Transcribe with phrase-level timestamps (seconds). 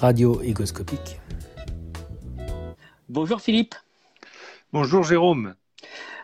[0.00, 1.20] radio égoscopique.
[3.10, 3.74] Bonjour Philippe.
[4.72, 5.54] Bonjour Jérôme.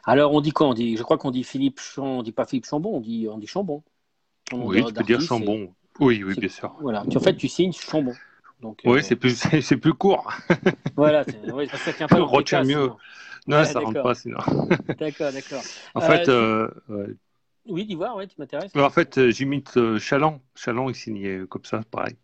[0.05, 0.69] Alors on dit quoi?
[0.69, 3.29] On dit, Je crois qu'on dit Philippe Chambon, on dit pas Philippe Chambon, on dit,
[3.31, 3.83] on dit Chambon.
[4.53, 5.75] oui, tu peux dire Chambon.
[6.01, 6.75] Oui, oui, bien sûr.
[6.81, 7.05] Voilà.
[7.15, 8.15] En fait, tu signes Chambon.
[8.63, 10.33] Donc, oui, euh, c'est plus, c'est plus court.
[10.97, 12.19] voilà, ouais, ça tient pas.
[12.23, 12.91] Retient mieux.
[13.47, 14.39] Non, ça rentre pas sinon.
[14.99, 15.63] d'accord, d'accord.
[15.95, 16.69] En fait, euh,
[17.69, 18.75] oui, d'Ivoire, ouais, tu m'intéresses.
[18.75, 20.41] En fait, euh, j'imite Chaland.
[20.55, 22.17] Chaland, il signait comme ça, pareil.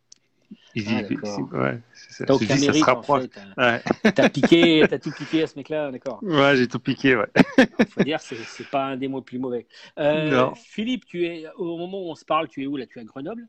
[0.74, 3.24] Il ah, dit, ouais, ça, Donc, ça se rapproche.
[3.56, 6.20] En fait, T'as piqué, as tout piqué à ce mec-là, d'accord.
[6.22, 7.28] Ouais, j'ai tout piqué, ouais.
[7.88, 9.66] faut dire, c'est pas un des mots plus mauvais.
[9.98, 12.86] Euh, Philippe, tu es au moment où on se parle, tu es où là?
[12.86, 13.48] Tu es à Grenoble?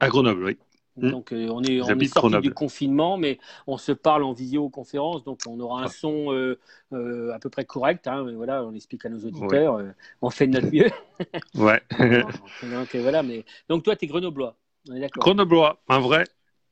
[0.00, 0.58] À Grenoble, oui.
[0.96, 1.10] Hmm.
[1.10, 5.24] Donc euh, on est, on est sorti du confinement, mais on se parle en visioconférence,
[5.24, 5.88] donc on aura un ah.
[5.88, 6.60] son euh,
[6.92, 8.06] euh, à peu près correct.
[8.06, 9.82] Hein, voilà, on explique à nos auditeurs,
[10.22, 10.90] on fait de notre mieux.
[11.56, 11.82] ouais.
[12.62, 14.56] donc voilà, mais donc toi, tu es grenoblois,
[14.88, 15.24] on est d'accord.
[15.24, 16.24] Grenoblois, un vrai.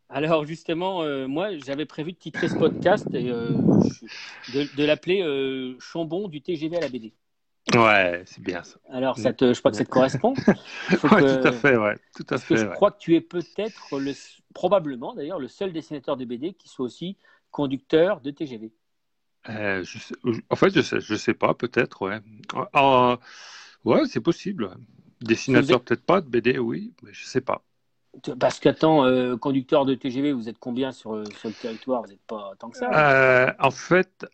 [0.08, 6.42] Alors justement, moi, j'avais prévu de titrer ce podcast et de, de l'appeler Chambon du
[6.42, 7.12] TGV à la BD.
[7.74, 8.76] Ouais, c'est bien ça.
[8.90, 10.34] Alors, ça te, je crois que ça te correspond.
[10.90, 11.96] Oui, tout à fait, ouais.
[12.14, 14.12] Tout à fait, je crois que tu es peut-être, le,
[14.52, 17.16] probablement d'ailleurs, le seul dessinateur de BD qui soit aussi
[17.50, 18.72] conducteur de TGV.
[19.48, 19.84] Euh,
[20.50, 22.20] en fait, je sais, je sais pas, peut-être, ouais.
[22.72, 23.18] Ah,
[23.84, 24.70] ouais, c'est possible.
[25.20, 27.62] Dessinateur, peut-être pas de BD, oui, mais je sais pas.
[28.38, 32.02] Parce qu'attends, euh, conducteur de TGV, vous êtes combien sur, sur le territoire?
[32.02, 32.90] Vous n'êtes pas tant que ça?
[32.92, 34.26] Euh, En fait,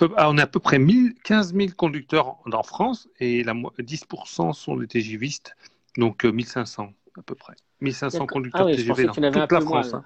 [0.00, 0.78] on a à peu près
[1.24, 5.56] 15 000 conducteurs en France et la, 10% sont des TGVistes,
[5.96, 7.54] donc 1500 euh, à peu près.
[7.80, 9.94] 1500 conducteurs ah TGV dans toute la France.
[9.94, 10.04] Hein.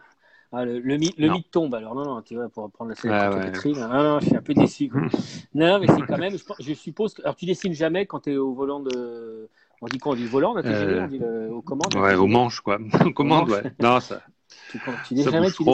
[0.52, 1.94] Ah, le, le, mythe tombe alors.
[1.94, 3.78] Non, non, tu vois, pour prendre la ah, Catherine.
[3.78, 4.90] Non, non, je suis un peu déçu.
[5.54, 7.22] non, mais c'est quand même, je, suppose que.
[7.22, 9.48] Alors, tu dessines jamais quand tu es au volant de.
[9.82, 12.78] On dit quoi On dit volant, on dit euh, au commande Ouais, au manche, quoi.
[13.04, 13.62] Au commande, ouais.
[13.80, 14.22] Non, ça.
[14.68, 15.64] Tu, tu jamais, tu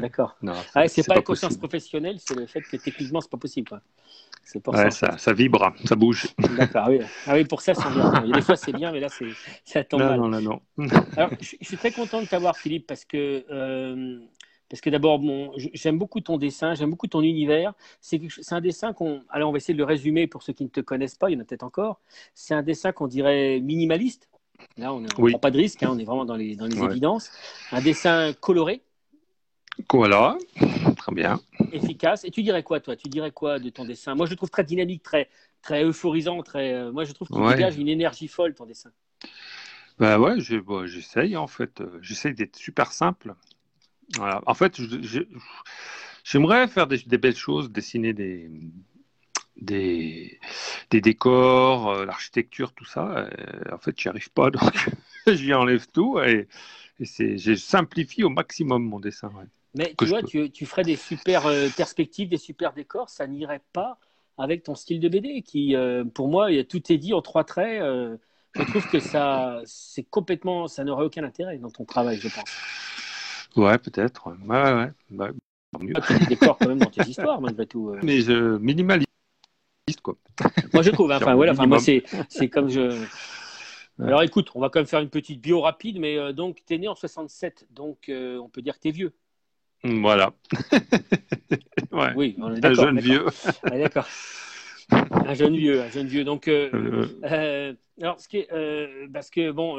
[0.00, 0.36] D'accord.
[0.74, 3.68] Ah, c'est pas, la conscience professionnelle, c'est le fait que techniquement, c'est pas possible.
[3.68, 3.80] Quoi.
[4.62, 5.18] Pour ouais, ça.
[5.18, 5.32] ça.
[5.32, 6.28] vibre, ça bouge.
[6.56, 7.00] D'accord, oui.
[7.26, 8.32] Ah oui, pour ça, c'est bien.
[8.32, 9.08] des fois, c'est bien, mais là,
[9.64, 10.20] ça tombe mal.
[10.20, 10.60] Non, non, non.
[11.16, 14.20] Alors, je, suis très content de t'avoir, Philippe, parce que, euh,
[14.72, 17.74] parce que d'abord, bon, j'aime beaucoup ton dessin, j'aime beaucoup ton univers.
[18.00, 18.22] C'est
[18.52, 19.22] un dessin qu'on.
[19.28, 21.34] Alors, on va essayer de le résumer pour ceux qui ne te connaissent pas, il
[21.34, 22.00] y en a peut-être encore.
[22.34, 24.30] C'est un dessin qu'on dirait minimaliste.
[24.78, 26.82] Là, on ne prend pas de risque, hein, on est vraiment dans les, dans les
[26.82, 27.30] évidences.
[27.70, 28.80] Un dessin coloré.
[29.92, 30.38] Voilà,
[30.96, 31.38] très bien.
[31.70, 32.24] Efficace.
[32.24, 32.96] Et tu dirais quoi, toi?
[32.96, 34.14] Tu dirais quoi de ton dessin?
[34.14, 35.28] Moi, je le trouve très dynamique, très,
[35.60, 36.42] très euphorisant.
[36.42, 38.90] Très, euh, moi, je trouve qu'il dégage une énergie folle, ton dessin.
[39.98, 41.82] Bah ouais, j'essaye en fait.
[41.82, 43.34] Euh, j'essaye d'être super simple.
[44.16, 44.42] Voilà.
[44.46, 44.80] En fait,
[46.24, 48.50] j'aimerais faire des, des, belles choses, dessiner des,
[49.56, 50.38] des,
[50.90, 53.08] des décors, euh, l'architecture, tout ça.
[53.16, 53.28] Euh,
[53.72, 54.90] en fait, j'y arrive pas, donc
[55.26, 56.48] j'y enlève tout et,
[57.00, 59.30] et je simplifie au maximum mon dessin.
[59.74, 63.62] Mais tu vois, tu, tu, ferais des super euh, perspectives, des super décors, ça n'irait
[63.72, 63.98] pas
[64.38, 65.76] avec ton style de BD qui,
[66.14, 67.82] pour moi, tout est dit en trois traits.
[68.54, 72.50] je trouve que ça, c'est complètement, ça n'aurait aucun intérêt dans ton travail, je pense.
[73.56, 74.28] Ouais, peut-être.
[74.46, 74.90] Ouais, ouais.
[75.10, 75.30] Bah,
[75.80, 75.94] mieux.
[75.96, 77.94] Ah, des décors quand même dans tes histoires, malgré tout.
[78.02, 79.06] Mais je minimalise
[80.02, 80.16] quoi.
[80.72, 81.10] Moi, je trouve.
[81.12, 81.18] Hein.
[81.20, 81.52] Enfin, voilà.
[81.52, 83.04] Enfin, moi, c'est, c'est comme je.
[83.98, 86.74] Alors, écoute, on va quand même faire une petite bio rapide, mais euh, donc, tu
[86.74, 89.12] es né en 67, donc euh, on peut dire que tu es vieux.
[89.84, 90.32] Voilà.
[91.92, 92.12] ouais.
[92.16, 93.26] Oui, on est Un jeune vieux.
[93.64, 94.06] d'accord.
[94.90, 96.24] Un jeune vieux, un jeune vieux.
[96.24, 99.76] Donc, euh, alors, ce qui est, parce que bon,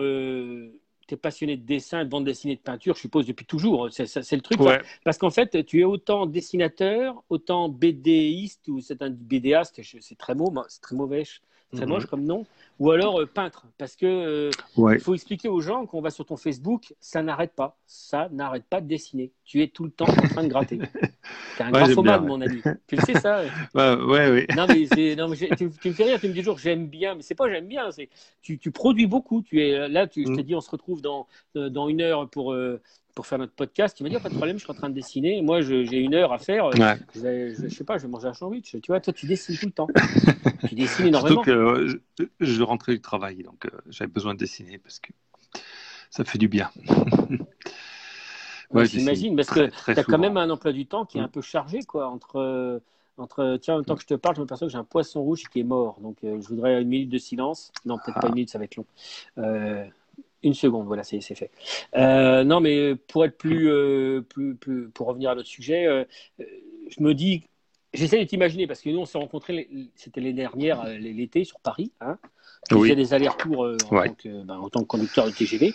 [1.07, 3.89] tu es passionné de dessin, de bande dessinée, de peinture, je suppose, depuis toujours.
[3.91, 4.59] C'est, le truc.
[5.03, 10.35] Parce qu'en fait, tu es autant dessinateur, autant BDiste, ou c'est un BDaste, c'est très,
[10.39, 11.23] c'est très mauvais,
[11.73, 11.89] très mhm.
[11.89, 12.45] moche comme nom,
[12.79, 13.65] ou alors euh, peintre.
[13.77, 14.51] Parce que euh,
[14.93, 17.77] il faut expliquer aux gens qu'on va sur ton Facebook, ça n'arrête pas.
[17.85, 19.31] Ça n'arrête pas de dessiner.
[19.45, 20.79] Tu es tout le temps en train de gratter.
[21.55, 22.61] Tu es un graphomane, mon ami.
[22.87, 24.55] Tu le sais, ça Ouais, ouais, oui.
[24.55, 27.15] Non, mais, non, mais tu, tu, me fais rire, tu me dis toujours j'aime bien,
[27.15, 28.09] mais c'est pas j'aime bien, c'est
[28.41, 29.41] tu, tu, produis beaucoup.
[29.41, 30.43] Tu es là, tu, je te mm.
[30.43, 32.55] dis, on se retrouve dans, euh, dans une heure pour,
[33.13, 33.99] pour faire notre podcast.
[33.99, 35.41] Il m'a dit, pas de problème, je suis en train de dessiner.
[35.41, 36.71] Moi, j'ai une heure à faire.
[36.71, 38.75] Je, je, sais pas, je vais manger un sandwich.
[38.81, 39.87] Tu vois, toi, tu dessines tout le temps.
[40.67, 41.43] tu dessines énormément.
[41.43, 41.87] Surtout que
[42.19, 45.11] je, je, rentrais du travail, donc euh, j'avais besoin de dessiner parce que
[46.09, 46.69] ça fait du bien.
[48.71, 51.27] ouais, J'imagine, parce que tu as quand même un emploi du temps qui est un
[51.27, 51.31] mm.
[51.31, 52.81] peu chargé, quoi, entre.
[53.15, 54.83] Entre, tiens, en même temps que je te parle, je me perçois que j'ai un
[54.83, 55.99] poisson rouge qui est mort.
[56.01, 57.71] Donc, euh, je voudrais une minute de silence.
[57.85, 58.35] Non, peut-être pas une ah.
[58.35, 58.87] minute, ça va être long.
[59.37, 59.85] Euh,
[60.43, 61.51] une seconde, voilà, c'est fait.
[61.95, 66.03] Euh, non, mais pour être plus, euh, plus, plus, pour revenir à notre sujet, euh,
[66.89, 67.47] je me dis,
[67.93, 71.91] j'essaie de t'imaginer parce que nous on s'est rencontrés, c'était l'année dernière, l'été sur Paris.
[72.01, 72.17] Hein,
[72.69, 75.73] tu des allers-retours en, ben, en, tant que conducteur de TGV.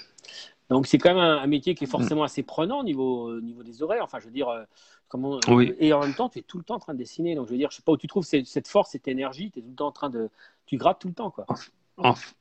[0.68, 3.62] Donc c'est quand même un, métier qui est forcément assez prenant au niveau, au niveau
[3.62, 4.02] des oreilles.
[4.02, 4.66] Enfin, je veux dire,
[5.08, 5.40] comment,
[5.80, 7.34] et en même temps, tu es tout le temps en train de dessiner.
[7.34, 9.50] Donc je veux dire, je sais pas où tu trouves cette, force, cette énergie.
[9.50, 10.28] Tu es tout le temps en train de,
[10.66, 11.46] tu grattes tout le temps, quoi.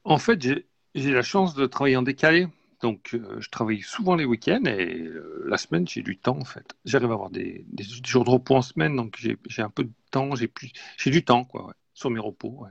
[0.03, 0.67] En, fait, j'ai
[0.97, 2.47] la chance de travailler en décalé.
[2.81, 5.09] Donc, je travaille souvent les week-ends et
[5.45, 6.75] la semaine, j'ai du temps en fait.
[6.85, 7.65] J'arrive à avoir des,
[8.05, 11.73] jours de repos en semaine, donc j'ai un peu de temps, j'ai du temps quoi,
[11.93, 12.67] sur mes repos.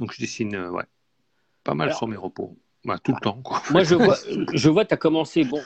[0.00, 0.84] Donc, je dessine ouais,
[1.62, 2.56] pas mal sur mes repos.
[2.84, 3.40] Bah, tout le temps.
[3.42, 3.62] Quoi.
[3.70, 4.16] Moi, je vois,
[4.54, 5.44] je vois tu as commencé.
[5.44, 5.60] Bon,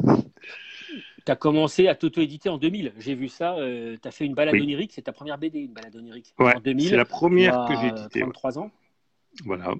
[0.00, 2.92] tu as commencé à t'auto-éditer en 2000.
[2.98, 3.56] J'ai vu ça.
[3.56, 4.92] Euh, tu as fait une balade onirique.
[4.94, 6.34] C'est ta première BD, une balade onirique.
[6.38, 6.88] en 2000.
[6.88, 8.20] C'est la première que j'ai éditée.
[8.20, 8.70] 33 ans.
[9.44, 9.74] Voilà.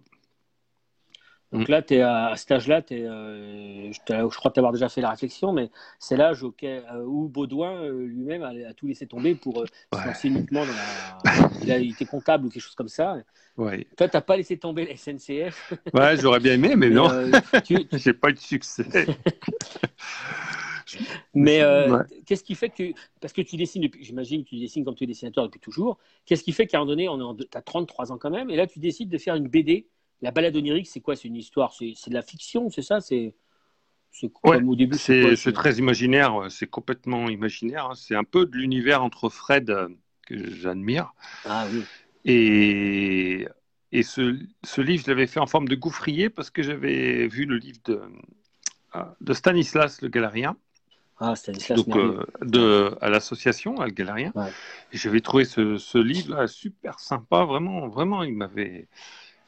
[1.53, 1.73] Donc mm.
[1.73, 6.17] là, es à, cet âge-là, euh, je, crois t'avoir déjà fait la réflexion, mais c'est
[6.17, 10.65] l'âge auquel, euh, où Baudouin euh, lui-même a, tout laissé tomber pour se lancer uniquement
[10.67, 11.51] dans la.
[11.63, 13.17] il, a, été comptable ou quelque chose comme ça.
[13.57, 13.87] Ouais.
[13.97, 15.73] Toi, t'as pas laissé tomber la SNCF.
[15.95, 17.09] Ouais, j'aurais bien aimé, mais, non.
[17.65, 17.79] Tu...
[17.93, 18.85] J'ai pas eu de succès.
[21.35, 21.63] mais
[22.27, 22.93] qu'est-ce qui fait que.
[23.23, 24.05] Parce que tu dessines depuis.
[24.05, 25.97] J'imagine que tu dessines comme tu es dessinateur depuis toujours.
[26.27, 28.67] Qu'est-ce qui fait qu'à un moment donné, tu as 33 ans quand même, et là,
[28.67, 29.87] tu décides de faire une BD
[30.23, 31.17] la balade onirique, c'est quoi?
[31.17, 33.01] C'est une histoire C'est de la fiction, c'est ça?
[33.01, 33.35] C'est
[34.43, 34.97] au début.
[34.97, 37.87] C'est très imaginaire, c'est complètement imaginaire.
[37.87, 37.95] Hein.
[37.95, 39.89] C'est un peu de l'univers entre Fred euh,
[40.27, 41.13] que j'admire.
[41.45, 41.85] Ah oui.
[42.25, 43.47] Et,
[43.93, 47.45] et ce, ce livre, je l'avais fait en forme de gouffrier parce que j'avais vu
[47.45, 48.01] le livre de,
[48.97, 50.57] euh, de Stanislas le Galérien.
[51.21, 51.85] Ah, Stanislas.
[51.85, 54.33] Donc, euh, de, à l'association, à le Galérien.
[54.93, 58.89] Et j'avais trouvé ce, ce livre super sympa, vraiment, vraiment, il m'avait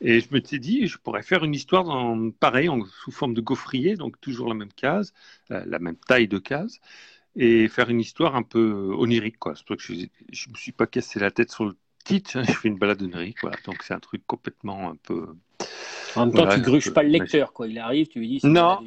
[0.01, 3.35] et je me suis dit, je pourrais faire une histoire en, pareil, en, sous forme
[3.35, 5.13] de gaufrier, donc toujours la même case,
[5.51, 6.81] euh, la, même taille de case,
[7.37, 9.39] et faire une histoire un peu onirique.
[9.39, 9.55] Quoi.
[9.55, 12.45] C'est pour que je ne me suis pas cassé la tête sur le titre, hein,
[12.47, 13.59] je fais une balade onirique, voilà.
[13.67, 15.27] donc c'est un truc complètement un peu...
[16.17, 17.69] En même temps, tu gruges pas le lecteur, quoi.
[17.69, 18.81] Il arrive, tu lui dis, non.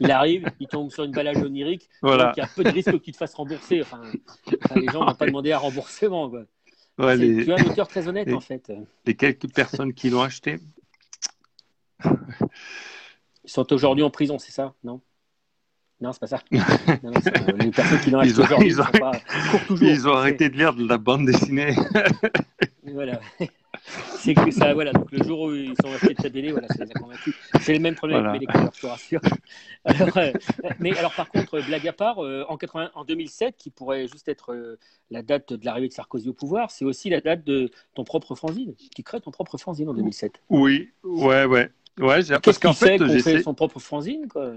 [0.00, 2.26] il arrive, il tombe sur une balade onirique, voilà.
[2.26, 3.80] donc il y a peu de risque que tu te fasses rembourser.
[3.80, 4.02] Enfin,
[4.74, 6.42] les gens vont pas demander un remboursement, quoi.
[7.02, 8.72] Tu es un auteur très honnête, en fait.
[9.06, 10.58] Les quelques personnes qui l'ont acheté.
[12.04, 15.00] Ils sont aujourd'hui en prison, c'est ça Non?
[16.00, 16.42] Non, c'est pas ça.
[16.50, 18.84] les personnes qui l'ont acheté aujourd'hui, ils, ont...
[18.84, 19.12] Pas...
[19.80, 21.76] ils ont arrêté de lire de la bande dessinée.
[22.84, 23.20] voilà
[23.84, 26.68] c'est que ça, voilà, donc le jour où ils sont achetés de ta BD, voilà,
[26.68, 27.34] ça les a convaincus.
[27.60, 29.20] C'est le même problème avec mes je te rassure.
[29.84, 30.32] Alors, euh,
[30.78, 34.28] mais alors, par contre, blague à part, euh, en, 80, en 2007, qui pourrait juste
[34.28, 34.78] être euh,
[35.10, 38.36] la date de l'arrivée de Sarkozy au pouvoir, c'est aussi la date de ton propre
[38.36, 38.74] fanzine.
[38.94, 40.40] Tu crées ton propre fanzine en 2007.
[40.50, 41.70] Oui, ouais, ouais.
[41.98, 44.52] ouais Qu'est-ce qui fait qu'on fait son propre fanzine, quoi?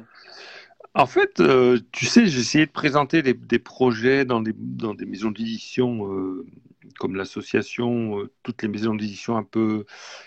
[0.96, 1.42] En fait,
[1.92, 6.44] tu sais, j'ai essayé de présenter des, des projets dans des, dans des maisons d'édition
[7.00, 9.86] comme l'association, euh, toutes les maisons d'édition un peu,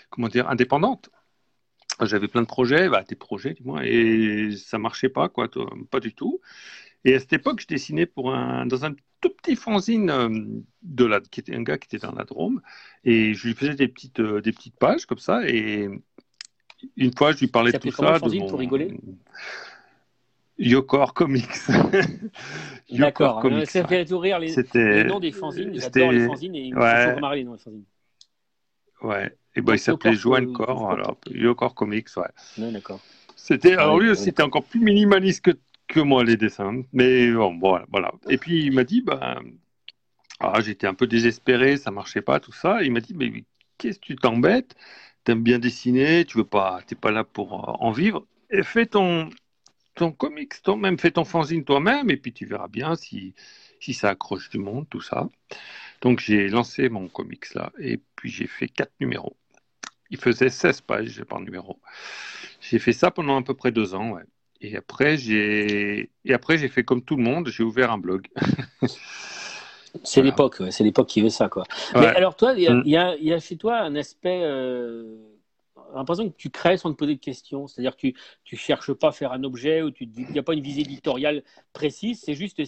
[0.09, 1.09] comment dire, indépendantes.
[2.01, 5.49] J'avais plein de projets, bah, des projets du moins, et ça marchait pas, quoi,
[5.89, 6.39] pas du tout.
[7.03, 10.29] Et à cette époque, je dessinais pour un, dans un tout petit fanzine euh,
[10.81, 12.61] de la, qui était un gars qui était dans la Drôme,
[13.03, 15.89] et je lui faisais des petites, euh, des petites pages comme ça, et
[16.95, 18.19] une fois, je lui parlais de tout ça.
[18.19, 18.97] fanzine pour rigoler?
[20.59, 21.47] Yokor Comics.
[22.91, 25.71] D'accord, ça fait tout rire les, les, noms des fanzines.
[25.73, 27.13] J'adore les fanzines et il me ouais.
[27.13, 27.85] toujours les noms des fanzines.
[29.01, 32.63] Ouais, et ben il s'appelait Joanne Core, alors Yokor Comics, ouais.
[32.63, 32.99] ouais d'accord.
[33.37, 35.51] C'était, alors lui, c'était encore plus minimaliste que,
[35.87, 38.11] que moi les dessins, mais bon, voilà, voilà.
[38.27, 39.41] Et puis il m'a dit, ben,
[40.41, 42.83] ah, j'étais un peu désespéré, ça marchait pas, tout ça.
[42.83, 43.45] Il m'a dit, mais
[43.77, 44.75] qu'est-ce que tu t'embêtes?
[45.23, 48.25] T'aimes bien dessiner, tu veux pas, t'es pas là pour euh, en vivre.
[48.49, 49.29] Et fais ton,
[49.99, 53.33] ton comics, toi-même, fais ton fanzine toi-même, et puis tu verras bien si,
[53.81, 55.27] si ça accroche du monde, tout ça.
[56.01, 59.35] Donc j'ai lancé mon comics là, et puis j'ai fait quatre numéros.
[60.09, 61.81] Il faisait 16 pages par numéro.
[62.61, 64.23] J'ai fait ça pendant à peu près deux ans, ouais.
[64.61, 68.27] Et après, j'ai et après j'ai fait comme tout le monde, j'ai ouvert un blog.
[70.03, 71.65] c'est l'époque, c'est l'époque qui veut ça, quoi.
[71.93, 72.83] Mais alors toi, il y, mm.
[72.85, 75.28] y, a chez toi un aspect euh,
[75.95, 77.67] l'impression que tu crées sans te poser de questions.
[77.67, 78.07] C'est-à-dire que
[78.43, 80.81] tu ne cherches pas à faire un objet ou il n'y a pas une visée
[80.81, 81.43] éditoriale
[81.73, 82.21] précise.
[82.23, 82.61] C'est juste,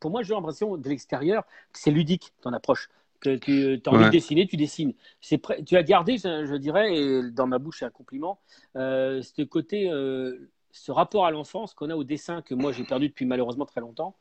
[0.00, 2.88] pour moi, j'ai l'impression de l'extérieur que c'est ludique ton approche.
[3.20, 4.94] Que tu as envie de dessiner, tu dessines.
[5.20, 8.40] Tu as gardé, je, dirais, et dans ma bouche, c'est un compliment,
[8.74, 12.84] euh, ce côté, euh, ce rapport à l'enfance qu'on a au dessin que moi j'ai
[12.84, 14.16] perdu depuis malheureusement très longtemps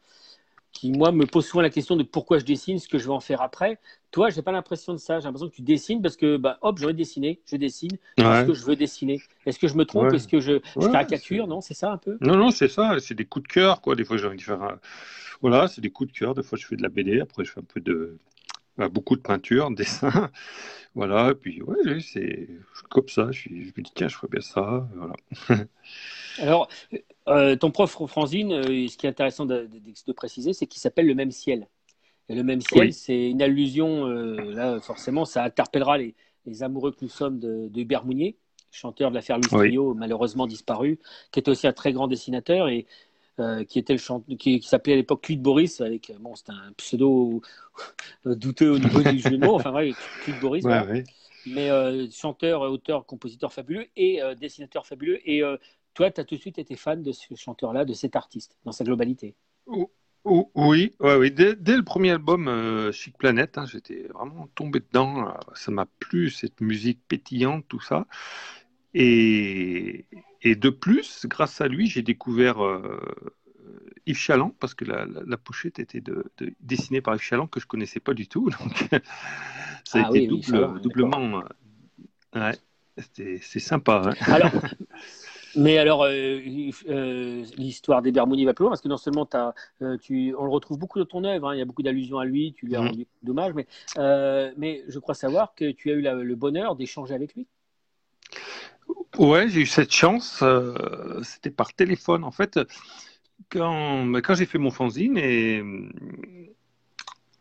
[0.72, 3.14] qui, moi, me pose souvent la question de pourquoi je dessine, ce que je vais
[3.14, 3.80] en faire après.
[4.12, 5.20] Toi, j'ai pas l'impression de ça.
[5.20, 7.98] J'ai l'impression que tu dessines parce que, bah, hop, j'ai envie de dessiner, je dessine
[8.16, 9.22] parce que je veux dessiner.
[9.46, 10.14] Est-ce que je me trompe?
[10.14, 10.60] Est-ce que je,
[10.92, 11.48] caricature?
[11.48, 12.18] Non, c'est ça un peu?
[12.22, 12.96] Non, non, c'est ça.
[13.00, 13.96] C'est des coups de cœur, quoi.
[13.96, 14.78] Des fois, j'ai envie de faire.
[15.42, 16.36] Voilà, c'est des coups de cœur.
[16.36, 17.20] Des fois, je fais de la BD.
[17.20, 18.18] Après, je fais un peu de.
[18.78, 20.30] bah, beaucoup de peinture, dessin.
[20.94, 22.50] Voilà, et puis ouais, c'est
[22.90, 23.32] comme ça.
[23.32, 24.88] Je, je, me dis, tiens, je ferais bien ça.
[24.96, 25.14] Voilà.
[26.40, 26.68] Alors,
[27.30, 29.70] euh, ton prof Franzine, euh, ce qui est intéressant de,
[30.16, 31.68] préciser, c'est qu'il s'appelle le même ciel.
[32.28, 36.16] Et le même ciel, c'est une allusion, euh, là, forcément, ça interpellera les,
[36.62, 38.36] amoureux que nous sommes de, de Hubert Mounier,
[38.72, 41.00] chanteur de l'affaire Louis Trio, malheureusement disparu,
[41.32, 42.68] qui était aussi un très grand dessinateur.
[42.68, 42.86] Et
[43.42, 47.42] euh, qui était le qui, s'appelait à l'époque Cuit Boris, avec bon, c'était un pseudo
[48.26, 49.56] douteux au niveau du jeu de mots.
[49.56, 49.94] Enfin, ouais,
[50.24, 50.66] Cuit Boris.
[51.48, 55.20] Mais euh, chanteur, auteur, compositeur fabuleux et euh, dessinateur fabuleux.
[55.28, 55.42] Et
[55.94, 58.72] toi, tu as tout de suite été fan de ce chanteur-là, de cet artiste, dans
[58.72, 59.36] sa globalité.
[59.68, 59.86] oui,
[60.56, 61.32] oui, oui.
[61.32, 65.34] Dès, le premier album Chic Planète, hein, j'étais vraiment tombé dedans.
[65.56, 68.06] Ça m'a plu, cette musique pétillante, tout ça.
[68.94, 70.06] Et,
[70.42, 73.00] et de plus, grâce à lui, j'ai découvert euh,
[74.08, 76.26] Yves Chaland, parce que la, pochette était de,
[76.60, 78.50] dessinée par Yves Chaland, que je ne connaissais pas du tout.
[78.60, 78.90] Donc,
[79.84, 81.44] ça a ah été doublement.
[82.36, 82.58] Euh, ouais,
[83.14, 84.02] c'est sympa.
[84.06, 84.14] Hein.
[84.34, 84.52] Alors,
[85.58, 86.40] mais alors, euh,
[87.58, 89.54] l'histoire des Bermouni va plus loin, parce que non seulement as,
[90.02, 92.26] tu, on le retrouve beaucoup dans ton œuvre, hein, il y a beaucoup d'allusions à
[92.26, 92.88] lui, tu lui as mmh.
[92.88, 93.68] rendu dommage, mais,
[94.58, 97.48] mais je crois savoir que tu as eu le bonheur d'échanger avec lui.
[99.18, 100.40] Ouais, j'ai eu cette chance.
[100.42, 102.24] Euh, c'était par téléphone.
[102.24, 102.60] En fait,
[103.50, 105.64] quand, quand j'ai fait mon fanzine et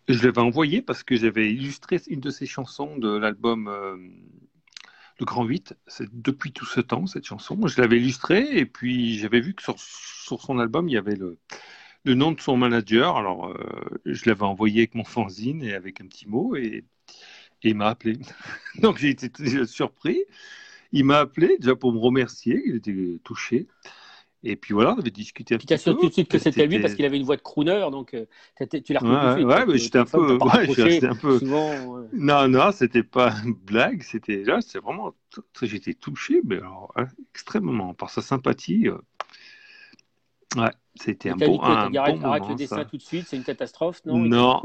[0.09, 3.97] je l'avais envoyé parce que j'avais illustré une de ses chansons de l'album euh,
[5.19, 5.75] Le Grand 8.
[5.87, 7.66] C'est depuis tout ce temps, cette chanson.
[7.66, 11.38] Je l'avais illustrée et puis j'avais vu que sur, son album, il y avait le,
[12.04, 13.16] le nom de son manager.
[13.16, 16.85] Alors, euh, je l'avais envoyé avec mon fanzine et avec un petit mot et,
[17.62, 18.19] et il m'a appelé.
[18.83, 20.25] Donc, j'ai été surpris.
[20.92, 23.66] Il m'a appelé déjà pour me remercier, il était touché.
[24.42, 25.76] Et puis voilà, on avait discuté un petit peu.
[25.76, 27.87] Tu as tout de suite que c'était lui parce qu'il avait une voix de crooner,
[27.90, 28.25] donc euh,
[28.82, 29.44] tu l'as reconnu.
[29.44, 30.38] Ouais, ouais j'étais un peu.
[30.38, 31.40] Ouais, un peu...
[32.12, 35.14] Non, non, c'était pas une blague, c'était là, c'est vraiment.
[35.61, 38.88] J'étais touché, mais alors, hein, extrêmement par sa sympathie.
[38.88, 38.97] Euh,
[40.57, 40.71] ouais.
[40.97, 44.02] C'était un bon, un bon arrête, arrête le dessin tout de suite, c'est une catastrophe,
[44.04, 44.19] non?
[44.19, 44.61] Non.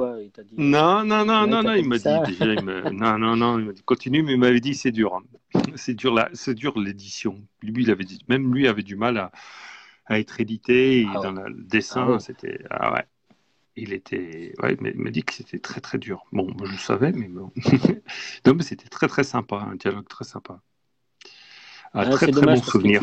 [0.58, 3.74] non, non, non, non, non, il m'a dit déjà, il non, non, non, il m'a
[3.74, 5.24] dit continue, mais il m'avait dit c'est dur, hein.
[5.76, 7.42] c'est dur là, c'est dur l'édition.
[7.62, 9.32] Lui, il avait dit, même lui avait du mal à,
[10.08, 13.06] à être édité ah dans le dessin, ah c'était ah ouais.
[13.78, 16.26] Il était, ouais, il m'a dit que c'était très très dur.
[16.32, 17.52] Bon, je le savais, mais bon.
[18.46, 20.62] non, mais c'était très très sympa, un dialogue très sympa.
[21.94, 23.02] Un ah, très très bon souvenir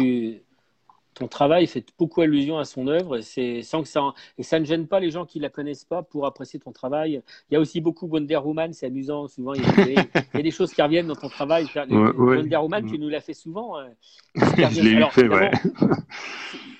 [1.14, 4.64] ton travail fait beaucoup allusion à son œuvre et, sans que ça, et ça ne
[4.64, 7.22] gêne pas les gens qui ne la connaissent pas pour apprécier ton travail.
[7.50, 9.98] Il y a aussi beaucoup Wonder Woman, c'est amusant, souvent il y,
[10.38, 11.66] a, des choses qui reviennent dans ton travail.
[11.74, 13.76] Wonder Woman, tu nous l'as fait souvent.
[13.82, 15.50] Euh, Je l'ai fait, ouais.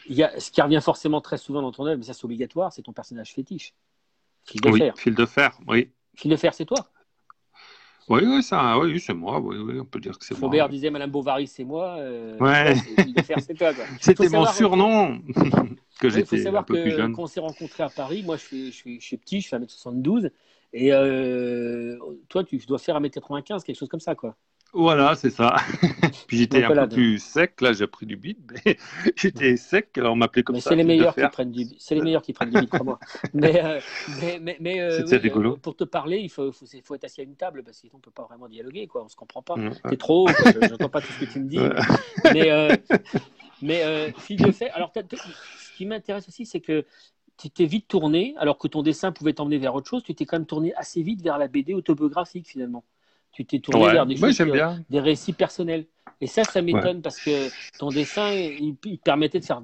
[0.08, 2.24] Il y a, ce qui revient forcément très souvent dans ton œuvre, mais ça c'est
[2.24, 3.74] obligatoire, c'est ton personnage fétiche.
[4.44, 5.90] Fil de oui, Fil de fer, oui.
[6.14, 6.91] Fil de fer, c'est toi
[8.09, 9.40] oui, oui, ça, oui, c'est moi.
[9.40, 10.49] Oui, oui, on peut dire que c'est moi.
[10.49, 11.97] Robert disait Madame Bovary, c'est moi.
[11.99, 12.75] Euh, ouais.
[14.00, 15.21] C'était mon surnom.
[16.00, 18.76] que Il faut savoir que quand on s'est rencontrés à Paris, moi je suis, je
[18.76, 20.30] suis, je suis petit, je fais 1m72.
[20.75, 24.37] Et euh, toi, tu dois faire 1m95, quelque chose comme ça, quoi.
[24.75, 25.57] Voilà, c'est ça.
[26.26, 28.79] Puis j'étais un peu plus sec, là j'ai pris du bide, mais
[29.17, 30.71] j'étais sec, alors on m'appelait comme ça.
[30.71, 31.67] C'est les, meilleurs qui prennent du...
[31.79, 32.99] c'est les meilleurs qui prennent du bide, crois-moi.
[33.35, 33.81] Mais, euh,
[34.41, 35.57] mais, mais, euh, rigolo.
[35.57, 38.02] pour te parler, il faut, faut, faut, être assis à une table, parce qu'on ne
[38.02, 39.02] peut pas vraiment dialoguer, quoi.
[39.02, 39.57] on ne se comprend pas.
[39.57, 41.59] Mm, T'es trop haut, je n'entends pas tout ce que tu me dis.
[42.33, 42.75] mais euh,
[43.62, 46.85] mais fille de fait, alors ce qui m'intéresse aussi, c'est que
[47.37, 50.25] tu t'es vite tourné, alors que ton dessin pouvait t'emmener vers autre chose, tu t'es
[50.25, 52.85] quand même tourné assez vite vers la BD autobiographique finalement.
[53.32, 54.36] Tu t'es tourné vers des choses,
[54.90, 55.86] des récits personnels.
[56.20, 57.48] Et ça, ça m'étonne parce que
[57.78, 59.62] ton dessin, il, permettait de faire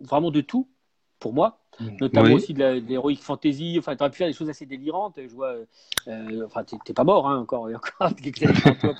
[0.00, 0.66] vraiment de tout,
[1.18, 1.96] pour moi, mm.
[2.00, 3.76] notamment aussi de l'héroïque fantasy.
[3.78, 5.18] Enfin, tu aurais pu faire des choses assez délirantes.
[5.18, 5.56] Je vois,
[6.08, 8.94] euh, enfin, t'es pas mort hein, encore, il y a encore quelques années pour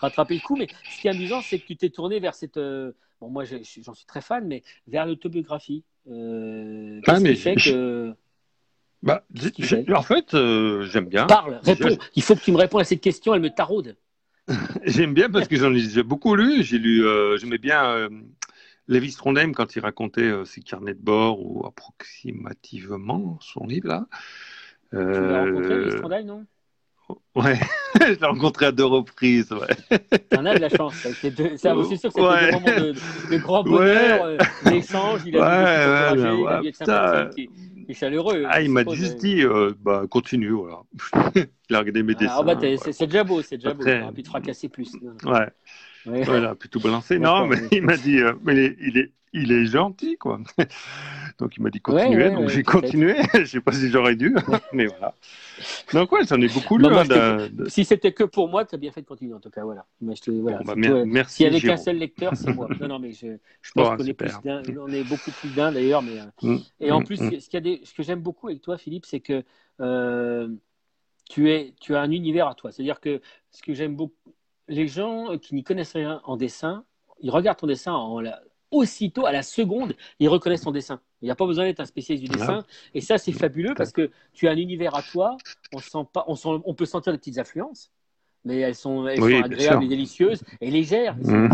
[0.00, 0.56] rattraper le coup.
[0.56, 2.56] Mais ce qui est amusant, c'est que tu t'es tourné vers cette.
[2.56, 5.82] Euh, bon, moi, j'en suis très fan, mais vers l'autobiographie.
[6.08, 8.14] Euh, ah, mais fait que.
[9.02, 9.24] Bah,
[9.94, 11.26] en fait, euh, j'aime bien.
[11.26, 11.96] Parle, réponds.
[12.16, 13.96] Il faut que tu me répondes à cette question, elle me taraude.
[14.84, 16.62] j'aime bien parce que j'en ai beaucoup lu.
[16.62, 18.08] J'ai lu, euh, j'aimais bien euh,
[18.88, 24.06] Lévi Strondheim quand il racontait ses carnets de bord ou approximativement son livre là.
[24.90, 26.46] Tu l'as rencontré, Lévi Strondheim, non?
[27.34, 27.58] Ouais,
[28.00, 29.50] je l'ai rencontré à deux reprises.
[29.52, 29.98] Ouais.
[30.30, 30.94] T'en as de la chance.
[30.96, 32.46] C'est sûr que c'était ouais.
[32.46, 32.94] des moments de,
[33.30, 35.22] de grand bonheur, d'échange.
[35.24, 37.48] Il a ouais, ouais,
[37.88, 38.44] il qui, chaleureux.
[38.48, 40.82] Ah, il m'a juste dit, euh, bah, continue, voilà.
[41.70, 42.44] il a regardé mes ah, dessins.
[42.44, 42.58] bah,
[42.92, 43.80] c'est déjà beau, c'est déjà beau.
[43.80, 44.12] Après...
[44.12, 44.94] Puis te fracasser plus.
[45.24, 45.48] Ouais.
[46.06, 46.22] ouais.
[46.22, 47.18] Voilà, plutôt balancer.
[47.18, 49.12] Non, mais il m'a dit, euh, mais il est, il est
[49.66, 50.40] gentil, quoi.
[51.38, 53.16] donc il m'a dit continuer, donc j'ai continué.
[53.34, 54.34] je sais pas si j'aurais dû,
[54.72, 55.14] mais voilà.
[55.92, 56.86] Donc ouais, j'en ai beaucoup lu.
[56.86, 59.64] Hein, si c'était que pour moi, tu as bien fait de continuer en tout cas.
[59.64, 59.86] Voilà.
[60.00, 60.60] voilà.
[60.64, 61.36] Bah, merci.
[61.36, 62.68] S'il y avait qu'un seul lecteur, c'est moi.
[62.80, 64.62] Non, non, mais je, je pense qu'on est plus d'un.
[64.78, 66.20] On est beaucoup plus d'un d'ailleurs, mais.
[66.20, 67.40] Euh, mm, et en mm, plus, mm.
[67.40, 69.42] ce, a des, ce que j'aime beaucoup avec toi, Philippe, c'est que
[69.80, 70.48] euh,
[71.28, 72.72] tu es, tu as un univers à toi.
[72.72, 73.20] C'est-à-dire que
[73.50, 74.14] ce que j'aime beaucoup,
[74.68, 76.84] les gens qui n'y connaissent rien en dessin,
[77.20, 78.22] ils regardent ton dessin en,
[78.70, 81.00] aussitôt, à la seconde, ils reconnaissent ton dessin.
[81.22, 82.64] Il n'y a pas besoin d'être un spécialiste du dessin.
[82.94, 85.36] Et ça, c'est fabuleux parce que tu as un univers à toi.
[85.72, 87.90] On, sent pas, on, sent, on peut sentir des petites influences,
[88.44, 91.16] mais elles sont, elles sont agréables et délicieuses et légères.
[91.16, 91.48] Mmh.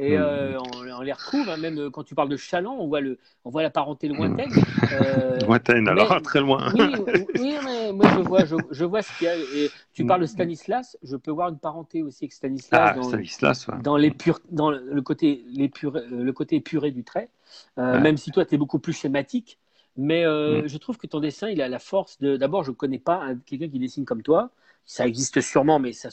[0.00, 0.20] Et mmh.
[0.20, 0.58] euh,
[0.96, 3.50] on, les retrouve, hein, même euh, quand tu parles de Chaland, on voit, le, on
[3.50, 4.52] voit la parenté lointaine.
[4.92, 6.72] Euh, lointaine, alors très loin.
[6.72, 6.94] oui,
[7.34, 9.36] oui, mais moi je vois, je, je vois ce qu'il y a.
[9.36, 10.26] Et tu parles de.
[10.26, 12.92] Stanislas, je peux voir une parenté aussi avec Stanislas.
[12.92, 13.74] Ah, dans, Stanislas, ouais.
[13.82, 17.30] dans, les pur, dans le, côté, les pur, le côté épuré du trait,
[17.78, 19.58] euh, même si toi tu es beaucoup plus schématique.
[19.96, 20.68] Mais euh, mmh.
[20.68, 22.36] je trouve que ton dessin, il a la force de.
[22.36, 24.52] D'abord, je ne connais pas quelqu'un qui dessine comme toi.
[24.90, 26.08] Ça existe sûrement, mais ça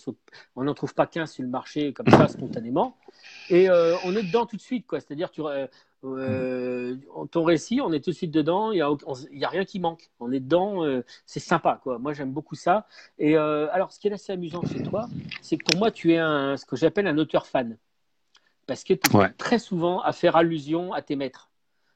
[0.58, 2.98] on n'en trouve pas qu'un sur le marché comme ça, spontanément.
[3.50, 5.00] Et euh, on est dedans tout de suite, quoi.
[5.00, 5.66] C'est-à-dire, tu, euh,
[6.04, 6.98] euh,
[7.32, 8.74] ton récit, on est tout de suite dedans.
[8.74, 8.76] Il
[9.32, 10.10] n'y a, a, rien qui manque.
[10.20, 10.84] On est dedans.
[11.26, 12.00] c'est sympa, quoi.
[12.00, 12.86] Moi, j'aime beaucoup ça.
[13.18, 15.08] Et alors, ce qui est assez amusant chez toi,
[15.42, 17.78] c'est que pour moi, tu es un, ce que j'appelle un auteur fan.
[18.68, 21.50] Parce que tu es très souvent à faire allusion à tes maîtres.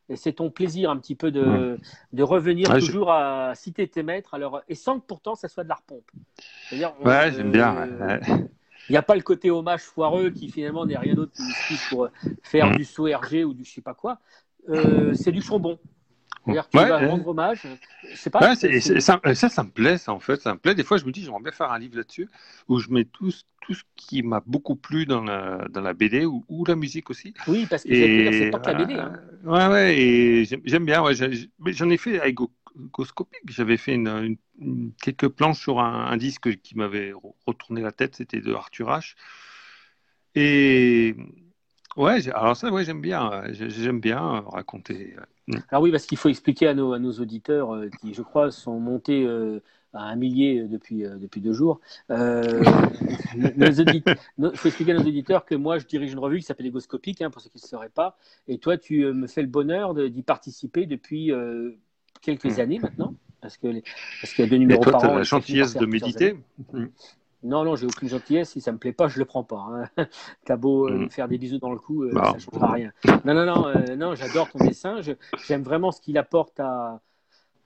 [0.09, 1.77] Et c'est ton plaisir un petit peu de,
[2.13, 5.69] de revenir toujours à citer tes maîtres, alors, et sans que pourtant ça soit de
[5.69, 6.09] la repompe.
[7.05, 7.87] Ouais, j'aime bien.
[8.89, 12.05] Il n'y a pas le côté hommage foireux qui finalement n'est rien d'autre que pour
[12.05, 12.09] euh,
[12.41, 12.77] faire mm.
[12.77, 14.17] du saut RG ou du je sais pas quoi.
[14.69, 15.77] Euh, c'est du chambon.
[16.53, 17.67] C'est-à-dire que tu vas rendre hommage.
[18.31, 18.69] Pas, ça,
[19.49, 20.41] ça, me plaît, ça, en fait.
[20.41, 20.75] Ça me plaît.
[20.75, 22.29] Des fois, je me dis, j'aimerais bien faire un livre là-dessus
[22.67, 26.25] où je mets tout, tout ce qui m'a beaucoup plu dans la, dans la BD
[26.25, 27.33] ou, la musique aussi.
[27.47, 28.95] Oui, parce que c'est pas que la BD.
[28.95, 29.13] Hein.
[29.43, 31.03] Ouais, ouais, et j'aime bien.
[31.03, 32.35] Ouais, J'en ai fait avec
[32.91, 33.39] Goscopic.
[33.47, 34.37] J'avais fait une,
[35.01, 37.13] quelques planches sur un, disque qui m'avait
[37.45, 38.15] retourné la tête.
[38.15, 39.15] C'était de Arthur H.
[40.35, 41.15] Et
[41.95, 43.43] ouais, alors ça, ouais, j'aime bien.
[43.51, 45.15] J'aime bien raconter.
[45.69, 48.51] Alors oui, parce qu'il faut expliquer à nos, à nos auditeurs euh, qui, je crois,
[48.51, 49.61] sont montés euh,
[49.93, 51.79] à un millier depuis, euh, depuis deux jours.
[52.09, 52.15] il
[54.55, 57.29] faut expliquer à nos auditeurs que moi, je dirige une revue qui s'appelle Égoscopique, hein,
[57.29, 58.17] pour ceux qui ne sauraient pas.
[58.47, 61.31] Et toi, tu me fais le bonheur d'y participer depuis
[62.21, 62.62] quelques hmm.
[62.62, 63.15] années maintenant.
[63.41, 63.81] Parce qu'il
[64.21, 65.15] parce qu'il y a deux numéros toi, par an.
[65.15, 66.35] la gentillesse de méditer
[67.43, 68.52] non, non, j'ai aucune gentillesse.
[68.52, 69.65] Si ça me plaît pas, je le prends pas.
[69.97, 70.06] Hein.
[70.45, 71.10] T'as beau euh, mm.
[71.10, 72.34] faire des bisous dans le cou, euh, bah.
[72.34, 72.91] ça changera rien.
[73.25, 74.99] Non, non, non, euh, non j'adore ton dessin.
[75.47, 77.02] J'aime vraiment ce qu'il apporte à,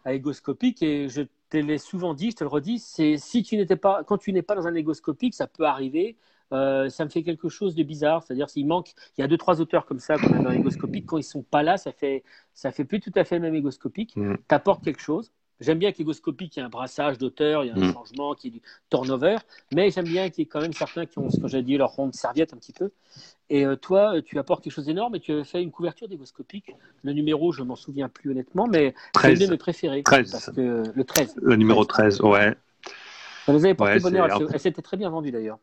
[0.05, 3.57] à Égoscopique et je te l'ai souvent dit, je te le redis, c'est si tu
[3.57, 6.17] n'étais pas, quand tu n'es pas dans un Égoscopique, ça peut arriver.
[6.51, 9.59] ça me fait quelque chose de bizarre, c'est-à-dire s'il manque, il y a deux trois
[9.59, 12.71] auteurs comme ça qu'on a dans Égoscopique, quand ils sont pas là, ça fait ça
[12.71, 14.15] fait plus tout à fait le même Égoscopique.
[14.15, 14.35] Mm.
[14.47, 15.31] T'apportes quelque chose.
[15.63, 17.93] J'aime bien qu'Égoscopie, qu'il y ait un brassage d'auteurs, il y a un mm.
[17.93, 19.37] changement, qu'il y ait du turnover,
[19.73, 21.77] mais j'aime bien qu'il y ait quand même certains qui ont, ce que j'ai dit,
[21.77, 22.91] leur ronde serviette un petit peu.
[23.49, 26.75] Et euh, toi, tu apportes quelque chose d'énorme et tu as fait une couverture d'Égoscopique.
[27.03, 30.03] Le numéro, je m'en souviens plus honnêtement, mais c'est l'un de mes préférés.
[30.03, 30.31] 13.
[30.31, 31.35] Parce que, le 13.
[31.41, 32.55] Le numéro 13, ouais.
[33.45, 34.27] Ça nous avait porté bonheur.
[34.51, 35.59] Elle, s'était très bien vendue d'ailleurs.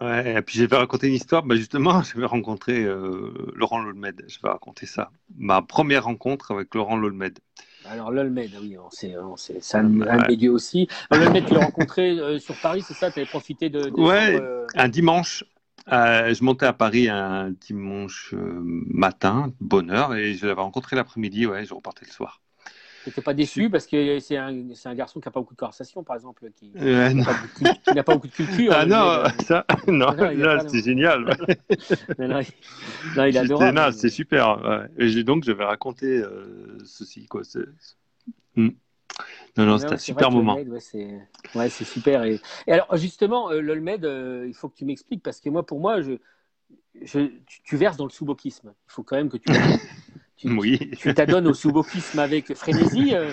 [0.00, 4.38] Ouais, et puis j'avais raconté une histoire, bah justement, j'avais rencontré euh, Laurent Lolmed, je
[4.42, 5.10] vais raconter ça.
[5.36, 7.38] Ma première rencontre avec Laurent Lolmed.
[7.90, 10.88] Alors l'Olmed, oui, c'est un, un des dieux aussi.
[11.10, 13.10] L'Olmed, tu l'as rencontré euh, sur Paris, c'est ça?
[13.10, 13.82] Tu avais profité de...
[13.90, 15.44] de ouais, euh, un dimanche.
[15.92, 21.46] Euh, je montais à Paris un dimanche matin, bonne heure, et je l'avais rencontré l'après-midi,
[21.46, 22.40] ouais, je repartais le soir.
[23.06, 25.58] Tu n'étais pas déçu parce que c'est un, un, garçon qui n'a pas beaucoup de
[25.60, 28.72] conversation, par exemple, qui n'a pas, beaucoup de culture.
[28.74, 30.08] Ah non, ça, non,
[30.66, 31.24] c'est génial.
[32.18, 32.40] non,
[33.28, 33.92] il adore.
[33.92, 34.88] C'est super.
[34.98, 36.20] Et donc, je vais raconter
[36.84, 37.26] ceci.
[37.26, 37.42] Quoi.
[38.56, 38.70] Hmm.
[39.56, 40.58] Non, non, c'est un super moment.
[41.54, 42.24] Ouais, c'est super.
[42.24, 45.80] Et, alors, justement, euh, l'Olmed, euh, il faut que tu m'expliques parce que moi, pour
[45.80, 46.14] moi, je,
[47.00, 47.30] je
[47.64, 48.74] tu, verses dans le sous-bokisme.
[48.88, 49.52] Il faut quand même que tu
[50.36, 50.90] tu oui.
[50.98, 53.14] tu t'adonnes au sous-bokisme avec frénésie.
[53.14, 53.32] Euh,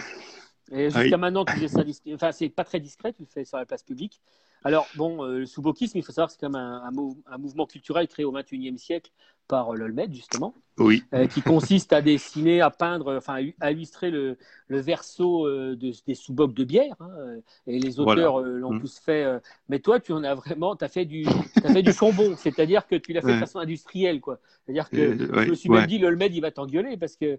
[0.72, 3.58] et jusqu'à maintenant, tu fais ça Enfin, c'est pas très discret, tu le fais sur
[3.58, 4.22] la place publique.
[4.63, 6.89] Alors, bon, euh, le sous-bokisme, il faut savoir que c'est quand même un,
[7.28, 9.12] un, mouvement culturel créé au XXIe siècle
[9.48, 11.04] par l'Olmed, justement, oui.
[11.14, 15.92] Euh, qui consiste à dessiner, à peindre, enfin à illustrer le, le verso euh, de,
[16.08, 16.96] des sous-bocs de bière.
[17.00, 18.82] Hein, euh, et les auteurs l'ont mm.
[18.82, 19.26] tous fait.
[19.70, 21.26] mais toi, tu en as vraiment, tu as fait du,
[21.64, 24.40] as fait du chambon, c'est-à-dire que tu l'as fait de façon industrielle, quoi.
[24.66, 27.38] C'est-à-dire que je me suis même dit, l'Olmed, il va t'engueuler parce que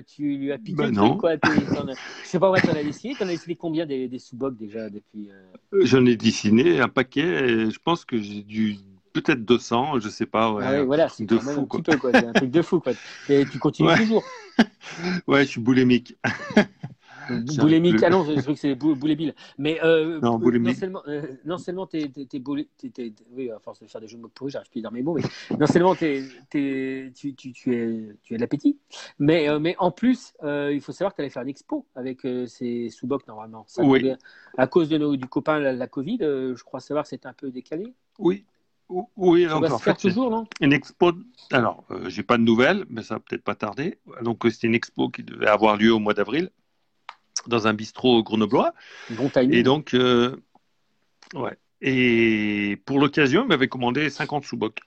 [0.00, 1.32] tu lui as piqué bah le truc, quoi.
[1.34, 4.18] Je sais pas, ouais, tu en as dessiné, tu en as dessiné combien des, des
[4.18, 5.28] sous-bocs déjà depuis
[5.82, 8.78] J'en ai dessiné un paquet, et je pense que j'ai dû
[9.12, 10.52] peut-être 200, je sais pas.
[10.52, 11.60] Ouais, ah voilà, c'est de fou.
[11.60, 12.10] Un petit peu, quoi.
[12.14, 12.80] un truc de fou.
[12.80, 12.92] Quoi.
[13.28, 14.24] Et tu continues toujours.
[15.26, 16.16] ouais, je suis boulémique.
[17.58, 19.34] Boulémique, ah non, je crois que c'est boulébile.
[19.58, 23.80] Mais euh, non, non, seulement, euh, non seulement t'es, t'es, boulé, t'es, oui, à force
[23.80, 25.66] de faire des jeux de mots pourris, j'arrive plus à dire mes mots, mais non
[25.66, 28.78] seulement t'es, tu, tu, tu, es, tu as de l'appétit,
[29.18, 31.86] mais, euh, mais en plus, euh, il faut savoir que tu allais faire une expo
[31.94, 33.64] avec ces sous-bocs normalement.
[33.66, 34.12] Ça, oui.
[34.56, 37.32] À cause de nos, du copain la, la Covid, je crois savoir que c'est un
[37.32, 37.92] peu décalé.
[38.18, 38.44] Oui,
[39.16, 41.12] oui, ça va en se faire toujours, non Une expo.
[41.52, 43.98] Alors, j'ai pas de nouvelles, mais ça va peut-être pas tarder.
[44.22, 46.50] Donc, c'était une expo qui devait avoir lieu au mois d'avril
[47.46, 48.74] dans un bistrot grenoblois.
[49.10, 50.36] Bon Et donc, euh,
[51.34, 51.56] ouais.
[51.80, 54.80] Et pour l'occasion, il m'avait commandé 50 sous-bocs.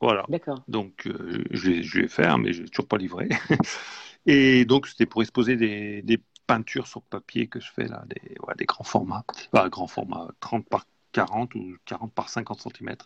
[0.00, 0.24] Voilà.
[0.28, 0.62] D'accord.
[0.66, 3.28] Donc, euh, je, vais, faire, mais je n'ai toujours pas livré.
[4.26, 8.36] Et donc, c'était pour exposer des, des, peintures sur papier que je fais là, des,
[8.40, 9.24] ouais, des grands formats.
[9.52, 12.96] Enfin, grands formats, 30 par 40 ou 40 par 50 cm.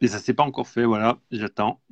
[0.00, 1.80] Mais ça ne s'est pas encore fait, voilà, j'attends.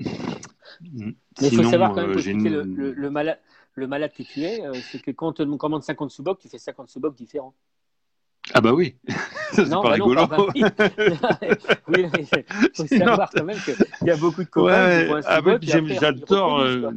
[0.80, 3.38] Mais il faut savoir quand même euh, que le, le, le, malade,
[3.74, 6.58] le malade que tu es, euh, c'est que quand on commande 50 sous-bocs, tu fais
[6.58, 7.54] 50 sous-bocs différents.
[8.54, 8.96] Ah bah oui,
[9.52, 10.26] c'est pas bah rigolo.
[10.26, 13.76] Non, oui, il faut savoir quand même qu'il
[14.06, 16.60] y a beaucoup de font un ah bah, J'adore.
[16.60, 16.90] Euh,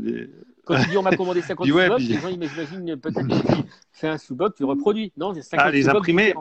[0.64, 4.08] quand tu dis on m'a commandé 50 sous-bocs, les gens imaginent peut-être que tu fais
[4.08, 5.12] un sous-boc, tu reproduis.
[5.18, 6.34] Non, c'est 50 ah, les imprimés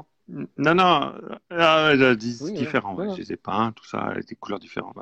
[0.56, 1.14] Non, non,
[1.50, 3.14] ah, différents.
[3.14, 4.96] Je les ai peints, tout ça, avec des couleurs différentes.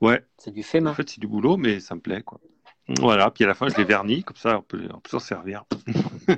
[0.00, 0.24] Ouais.
[0.38, 0.84] C'est du fait.
[0.86, 2.40] En fait, c'est du boulot, mais ça me plaît, quoi.
[3.00, 5.18] Voilà, puis à la fin, je les vernis, comme ça, on peut, on peut s'en
[5.18, 5.64] servir.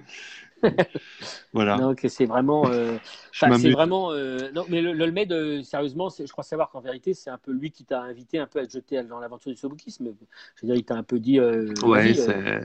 [1.52, 1.76] voilà.
[1.78, 2.68] Donc, c'est vraiment.
[2.68, 2.98] Euh,
[3.32, 4.12] c'est vraiment.
[4.12, 7.38] Euh, non, mais le, le Med, euh, sérieusement, je crois savoir qu'en vérité, c'est un
[7.38, 10.14] peu lui qui t'a invité un peu à te jeter dans l'aventure du sobukisme.
[10.56, 11.40] Je veux dire, il t'a un peu dit.
[11.40, 12.60] ouais, c'est.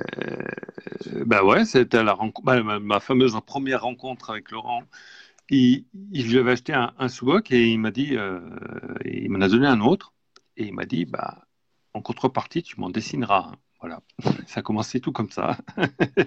[1.26, 4.84] Bah ouais, c'était la rencontre, bah, ma, fameuse première rencontre avec Laurent.
[5.50, 7.08] Il, il lui avait acheté un, un
[7.50, 8.16] et il m'a dit.
[9.06, 10.14] il m'en a donné un autre.
[10.58, 11.46] Et il m'a dit, bah,
[11.94, 13.52] en contrepartie, tu m'en dessineras.
[13.82, 14.00] Voilà,
[14.48, 15.58] ça a commencé tout comme ça.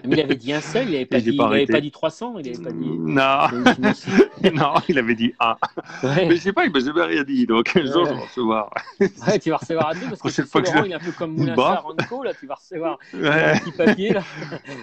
[0.03, 2.61] Mais il avait dit un seul, il n'avait pas, dit, pas, pas dit 300, il
[2.61, 2.85] pas dit...
[2.85, 3.47] Non,
[4.53, 5.55] non il avait dit un.
[6.03, 8.73] Mais je sais pas, il m'a jamais rien dit, donc un jour je vais recevoir.
[8.99, 10.87] Ouais, tu vas recevoir à deux, parce que c'est fois que Laurent, je...
[10.87, 14.23] il est un peu comme Moulin Ranco, là, tu vas recevoir un petit papier, là,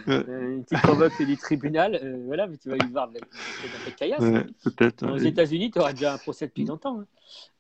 [0.09, 3.91] euh, une petite provoque du tribunal, euh, voilà, mais tu vas lui voir de la
[3.91, 4.47] caillasse.
[4.65, 5.13] Peut-être.
[5.13, 7.01] Aux États-Unis, tu auras déjà un procès depuis longtemps.
[7.01, 7.07] Hein.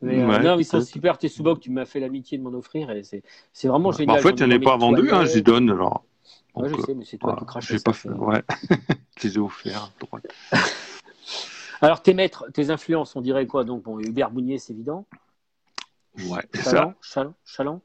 [0.01, 2.91] Mais, euh, non, ils sont super, tes sous tu m'as fait l'amitié de m'en offrir,
[2.91, 4.17] et c'est vraiment génial.
[4.17, 6.05] Bah, en fait, il n'y en a pas vendu, hein, j'y donne alors.
[6.55, 7.83] Ouais, je sais, mais c'est toi qui craches.
[7.83, 8.43] pas fait, ouais.
[9.19, 9.91] je les ai offerts.
[11.81, 15.07] alors, tes maîtres, tes influences, on dirait quoi Donc, bon, Hubert Bounier, c'est évident.
[16.27, 17.81] Ouais, Chaland, Chaland, Chaland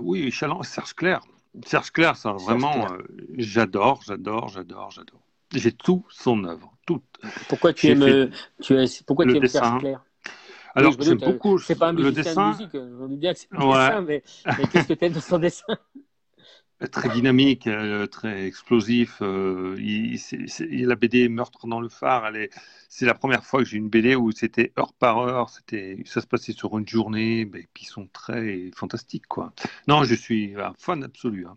[0.00, 1.20] Oui, Chaland, Serge Clair.
[1.64, 2.98] Serge Clair, ça vraiment, euh,
[3.36, 5.20] j'adore, j'adore, j'adore, j'adore.
[5.52, 7.04] J'ai tout son œuvre, toute.
[7.48, 10.04] Pourquoi tu aimes, tu pourquoi tu aimes Serge Clair?
[10.78, 12.52] Alors, j'aime beaucoup c'est pas un le dessin.
[12.52, 15.12] De musique, on dit bien que c'est un dessin, mais, mais qu'est-ce que tu aimes
[15.12, 15.66] dans son dessin
[16.92, 19.18] Très dynamique, euh, très explosif.
[19.20, 22.30] Euh, il, la BD Meurtre dans le phare,
[22.88, 26.20] c'est la première fois que j'ai une BD où c'était heure par heure, c'était, ça
[26.20, 29.52] se passait sur une journée, mais puis ils sont très fantastiques, quoi.
[29.88, 31.48] Non, je suis un fan absolu.
[31.48, 31.56] Hein.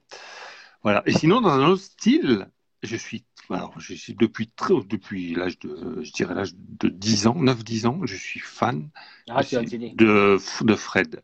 [0.82, 1.04] Voilà.
[1.06, 2.50] Et sinon, dans un autre style,
[2.82, 7.28] je suis, alors, je suis depuis très, depuis l'âge de, je dirais l'âge de 10
[7.28, 8.90] ans, 9-10 ans, je suis fan
[9.30, 11.22] ah, de, de Fred.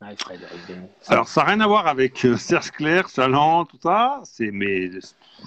[0.00, 0.40] Ah, Fred
[1.08, 4.90] alors, ça n'a rien à voir avec euh, Serge Clair, Chaland, tout ça, c'est, mais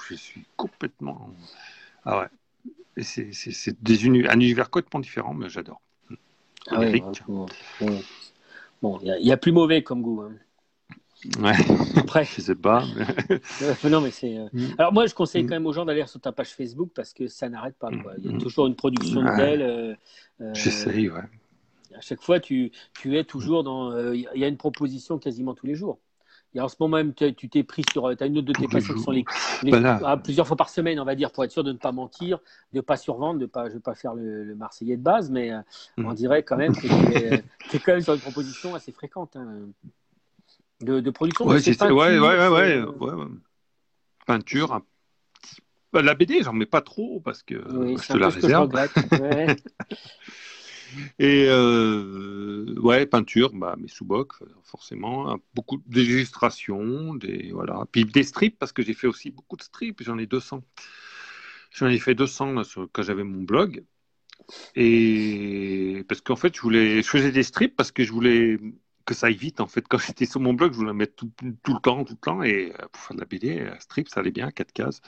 [0.09, 1.33] je suis complètement,
[2.05, 3.03] ah ouais.
[3.03, 5.81] c'est, c'est, des un univers complètement différent, mais j'adore.
[6.67, 7.01] Ah ouais,
[8.81, 10.21] bon, il y, a plus mauvais comme goût.
[10.21, 10.33] Hein.
[11.39, 11.53] Ouais.
[11.97, 12.83] Après, je sais pas.
[13.83, 14.37] non, mais c'est.
[14.37, 14.65] Euh, mm.
[14.77, 15.47] Alors moi, je conseille mm.
[15.47, 17.89] quand même aux gens d'aller sur ta page Facebook parce que ça n'arrête pas.
[17.89, 18.13] Quoi.
[18.17, 18.39] Il y a mm.
[18.39, 19.61] toujours une production nouvelle.
[19.61, 19.95] Euh,
[20.41, 21.21] euh, J'essaye, ouais.
[21.95, 24.11] À chaque fois, tu, tu es toujours dans.
[24.13, 25.99] Il y a une proposition quasiment tous les jours.
[26.53, 28.15] Et en ce moment même, tu t'es pris sur.
[28.17, 29.25] Tu as une autre de tes passions qui sont les.
[30.03, 32.39] Ah, plusieurs fois par semaine, on va dire, pour être sûr de ne pas mentir,
[32.73, 35.29] de ne pas survendre, de pas, je ne vais pas faire le, Marseillais de base,
[35.29, 35.51] mais
[35.97, 39.35] on dirait quand même que tu es, quand même sur une proposition assez fréquente.
[39.35, 39.67] Hein
[40.81, 41.45] de, production.
[41.45, 43.25] Ouais, ouais, ouais, ouais, ouais,
[44.25, 44.81] Peinture.
[45.93, 48.71] Bah, la BD, j'en mets pas trop parce que je te la réserve.
[51.19, 58.57] Et euh, ouais, peinture, bah, mes sous-bocs, forcément, beaucoup d'illustrations, des voilà, puis des strips
[58.59, 60.63] parce que j'ai fait aussi beaucoup de strips, j'en ai 200.
[61.71, 63.83] J'en ai fait 200 quand j'avais mon blog.
[64.75, 68.59] Et parce qu'en fait, je voulais, je faisais des strips parce que je voulais
[69.05, 69.61] que ça aille vite.
[69.61, 71.31] En fait, quand j'étais sur mon blog, je voulais mettre tout,
[71.63, 72.43] tout, le temps, tout le temps.
[72.43, 75.01] Et euh, pour faire de la BD, euh, strip, ça allait bien, quatre cases.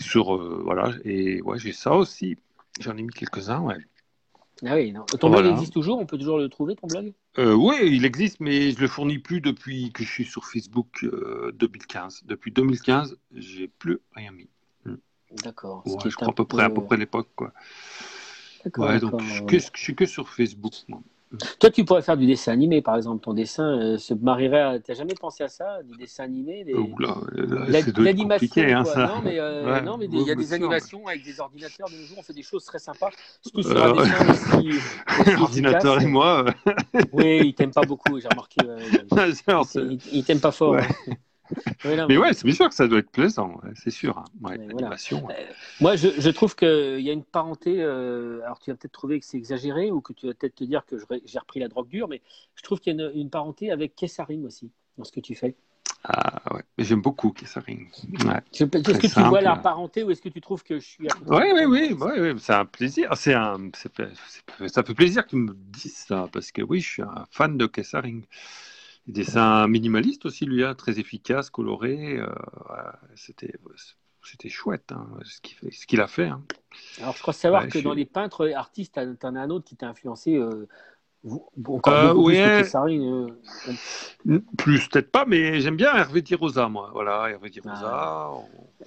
[0.00, 0.92] Sur, euh, voilà.
[1.04, 2.38] Et ouais, j'ai ça aussi.
[2.80, 3.76] J'en ai mis quelques-uns, ouais.
[4.64, 5.04] Ah oui, non.
[5.04, 7.12] Ton blog existe toujours On peut toujours le trouver, ton blog?
[7.38, 10.44] Euh, Oui, il existe, mais je ne le fournis plus depuis que je suis sur
[10.44, 11.04] Facebook
[11.54, 12.22] 2015.
[12.22, 14.48] Euh, depuis 2015, j'ai plus rien mis.
[14.84, 14.96] Hmm.
[15.42, 15.82] D'accord.
[15.86, 17.52] je crois à peu près, à peu près l'époque, quoi.
[18.64, 19.00] D'accord.
[19.00, 21.02] donc je, je, suis que sur Facebook, moi.
[21.58, 23.24] Toi, tu pourrais faire du dessin animé, par exemple.
[23.24, 24.80] Ton dessin euh, se marierait.
[24.82, 26.74] Tu n'as jamais pensé à ça, du dessin animé des...
[27.96, 31.88] L'animation, hein, Non, mais euh, non, mais il y a des animations avec des ordinateurs
[31.88, 32.18] de nos jours.
[32.18, 33.10] On fait des choses très sympas.
[33.42, 34.70] Surtout sur un dessin aussi.
[35.40, 36.44] Ordinateur et moi.
[37.12, 38.20] oui, il t'aime pas beaucoup.
[38.20, 38.60] J'ai remarqué.
[39.90, 40.76] il, il t'aime pas fort.
[41.84, 44.16] Hein mais, ouais, c'est bien sûr que ça doit être plaisant, c'est sûr.
[44.18, 44.24] Hein.
[44.52, 45.44] Euh,
[45.80, 47.82] moi, je, je trouve qu'il y a une parenté.
[47.82, 50.64] Euh, alors, tu vas peut-être trouver que c'est exagéré ou que tu vas peut-être te
[50.64, 52.22] dire que j'ai repris la drogue dure, mais
[52.54, 55.56] je trouve qu'il y a une, parenté avec Kessaring aussi dans ce que tu fais.
[56.04, 57.88] Ah ouais, mais j'aime beaucoup Kessaring.
[57.88, 61.44] est-ce que tu vois la parenté ou est-ce que tu trouves que je suis Oui,
[61.54, 63.10] oui, oui, oui, c'est un plaisir.
[63.16, 63.70] C'est un,
[64.66, 67.56] ça fait plaisir que tu me dises ça parce que oui, je suis un fan
[67.56, 68.24] de Kessaring.
[69.06, 72.18] Des dessins minimalistes aussi, lui, hein, très efficace, coloré.
[72.18, 72.28] Euh,
[73.16, 73.54] c'était,
[74.22, 76.28] c'était chouette hein, ce, qu'il fait, ce qu'il a fait.
[76.28, 76.44] Hein.
[77.00, 79.76] Alors, je crois savoir que dans les peintres artistes, tu en as un autre qui
[79.76, 80.36] t'a influencé.
[80.36, 80.68] Euh,
[81.24, 82.30] encore euh, beaucoup
[84.26, 86.90] plus, plus peut-être pas, mais j'aime bien Hervé Rosa, moi.
[86.92, 87.80] Voilà, Hervé Rosa.
[87.84, 88.32] Ah,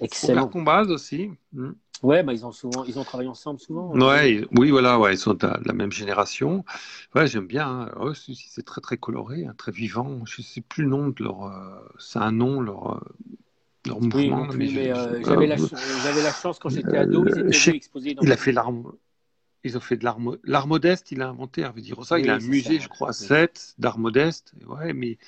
[0.00, 0.48] excellent.
[0.48, 1.30] Combat aussi.
[1.52, 1.72] Hmm.
[2.02, 3.90] Ouais, bah, ils ont souvent, ils ont travaillé ensemble souvent.
[3.96, 6.64] Ouais, oui, voilà, ouais, ils sont de la même génération.
[7.14, 7.90] Ouais, j'aime bien.
[7.96, 8.12] Hein.
[8.14, 10.20] c'est très très coloré, hein, très vivant.
[10.26, 12.96] Je sais plus le nom de leur, euh, c'est un nom leur.
[12.96, 13.00] Euh,
[13.86, 18.14] leur mouvement, oui, mais, euh, j'avais, la, la, chance quand j'étais ado, ils étaient exposés
[18.14, 18.90] dans Il a fait l'arme,
[19.64, 22.34] ils ont fait de l'art, l'art modeste, il a inventé, Hervé Di Rosa, il a
[22.34, 24.54] un musée, je crois, 7 d'art modeste.
[24.66, 25.18] Ouais, mais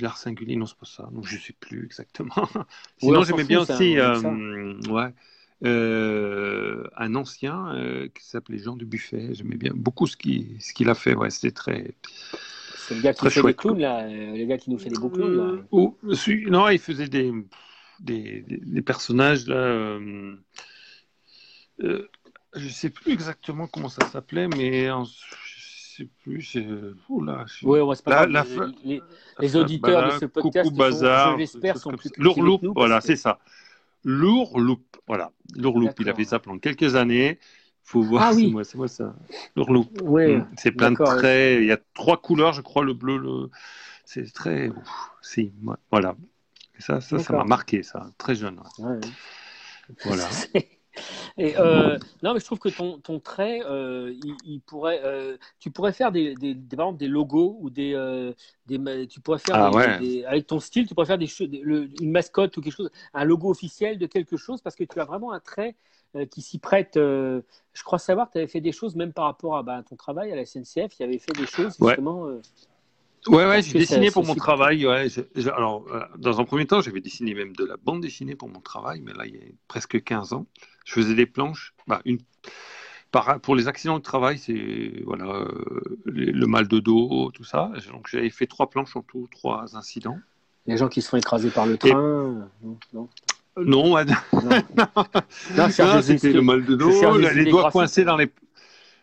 [0.00, 1.08] l'art singulier, non, c'est pas ça.
[1.12, 2.48] Donc je sais plus exactement.
[2.98, 3.96] Sinon, j'aimais bien aussi.
[3.98, 5.12] ouais.
[5.62, 9.34] Euh, un ancien euh, qui s'appelait Jean du Buffet.
[9.34, 11.14] J'aimais bien beaucoup ce qu'il ce qu'il a fait.
[11.14, 11.94] Ouais, c'était très.
[12.76, 14.04] C'est le gars qui fait des clowns, là.
[14.04, 15.62] Euh, le gars qui nous fait des beaux clowns, là.
[16.48, 17.30] non, il faisait des,
[18.00, 19.98] des, des, personnages, là.
[22.54, 26.42] Je ne sais plus exactement comment ça s'appelait, mais je sais plus.
[26.42, 26.66] C'est...
[27.08, 28.44] Oula, Oui, on pas la,
[28.84, 29.02] les,
[29.38, 33.38] les, auditeurs de ce podcast, bazar, je l'espère, sont plus Lourloup, voilà, c'est ça.
[34.04, 35.30] Lourloup, voilà.
[35.56, 37.38] Lourloup, il a fait ça pendant quelques années.
[37.82, 38.54] faut voir, ah, oui.
[38.64, 39.14] c'est moi, ça.
[39.54, 39.86] Lourloup.
[40.02, 40.36] Oui.
[40.36, 40.48] Mm.
[40.56, 41.60] C'est plein de traits.
[41.60, 43.50] Il y a trois couleurs, je crois, le bleu, le...
[44.04, 44.70] c'est très.
[45.22, 45.52] Si,
[45.90, 46.16] voilà.
[46.78, 48.60] Et ça, ça, ça m'a marqué, ça, très jeune.
[50.04, 50.28] Voilà.
[51.38, 55.70] Et, euh, non, mais je trouve que ton, ton trait, euh, il, pourrait, euh, tu
[55.70, 57.92] pourrais faire des, des, des, par exemple, des logos ou des,
[58.66, 59.70] des tu pourrais faire ah
[60.28, 61.28] avec ton style, tu pourrais faire des,
[62.00, 65.04] une mascotte ou quelque chose, un logo officiel de quelque chose parce que tu as
[65.04, 65.76] vraiment un trait
[66.30, 66.92] qui s'y prête.
[66.96, 69.96] je crois savoir que tu avais fait des choses même par rapport à, bah, ton
[69.96, 72.28] travail à la SNCF, il avait fait des choses justement.
[73.26, 74.86] Ouais, ouais, j'ai dessiné pour mon travail.
[74.86, 75.06] Ouais.
[75.48, 75.84] alors,
[76.16, 79.12] dans un premier temps, j'avais dessiné même de la bande dessinée pour mon travail, mais
[79.12, 80.46] là, il y a presque 15 ans.
[80.84, 81.74] Je faisais des planches.
[81.86, 82.18] Bah, une,
[83.42, 87.70] pour les accidents de travail, c'est voilà, euh, le mal de dos, tout ça.
[87.92, 90.18] Donc j'avais fait trois planches en tout, trois incidents.
[90.66, 93.08] Les gens qui se font écraser par le train Non, non, non,
[93.56, 94.08] non
[96.02, 98.30] c'était le mal de dos, les doigts coincés dans les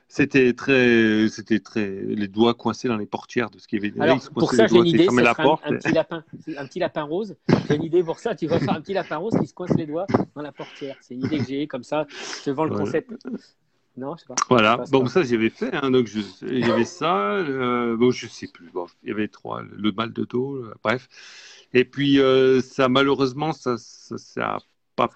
[0.07, 4.01] c'était très, c'était très, les doigts coincés dans les portières de ce qu'il y avait.
[4.01, 5.63] Alors, pour ça, j'ai une idée, ça la porte.
[5.65, 6.23] Un, petit lapin,
[6.57, 7.35] un petit lapin rose.
[7.67, 8.33] J'ai une idée pour ça.
[8.33, 10.95] Tu vas faire un petit lapin rose qui se coince les doigts dans la portière.
[11.01, 12.07] C'est une idée que j'ai comme ça.
[12.39, 13.11] Je te vends le concept.
[13.97, 14.35] Non, je sais pas.
[14.49, 14.77] Voilà.
[14.91, 15.73] bon, ça, j'avais fait.
[15.73, 16.07] Hein, donc,
[16.41, 17.33] j'avais ça.
[17.33, 18.69] Euh, bon, je sais plus.
[18.69, 19.61] Bon, il y avait trois.
[19.63, 20.55] Le mal de dos.
[20.55, 21.09] Euh, bref.
[21.73, 24.57] Et puis, euh, ça, malheureusement, ça, ça, ça
[24.95, 25.09] pas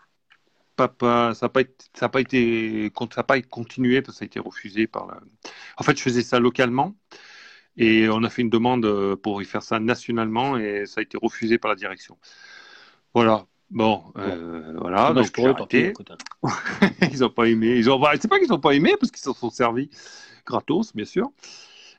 [0.76, 1.62] pas, ça n'a pas,
[1.94, 5.20] ça pas été, ça pas été continué parce que ça a été refusé par la...
[5.78, 6.96] En fait, je faisais ça localement
[7.78, 11.04] et on a fait une demande euh, pour y faire ça nationalement et ça a
[11.04, 12.18] été refusé par la direction.
[13.14, 13.46] Voilà.
[13.70, 15.14] Bon, euh, voilà.
[15.14, 15.94] Donc j'ai arrêté.
[16.44, 16.50] Hein.
[17.14, 17.78] ils n'ont pas aimé.
[17.78, 19.90] Ils ont, bah, c'est pas qu'ils n'ont pas aimé parce qu'ils s'en sont servis
[20.46, 21.32] gratos, bien sûr.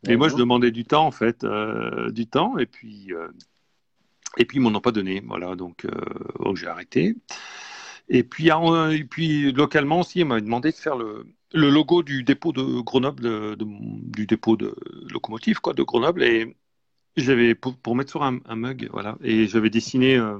[0.06, 3.12] Mais moi, je demandais du temps, en fait, euh, du temps, et puis,
[4.36, 5.22] et puis ils m'en ont pas donné.
[5.24, 5.86] Voilà, donc,
[6.40, 7.14] donc j'ai arrêté.
[8.12, 12.52] Et puis, et puis localement aussi, il m'a demandé de faire le, logo du dépôt
[12.52, 14.74] de Grenoble, du dépôt de
[15.10, 16.22] locomotive quoi, de Grenoble.
[16.22, 16.54] Et
[17.16, 19.16] j'avais pour, pour, mettre sur un, mug, voilà.
[19.22, 20.38] Et j'avais dessiné euh,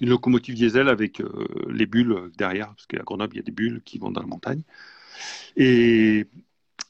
[0.00, 3.52] une locomotive diesel avec euh, les bulles derrière, parce qu'à Grenoble, il y a des
[3.52, 4.62] bulles qui vont dans la montagne.
[5.56, 6.26] Et,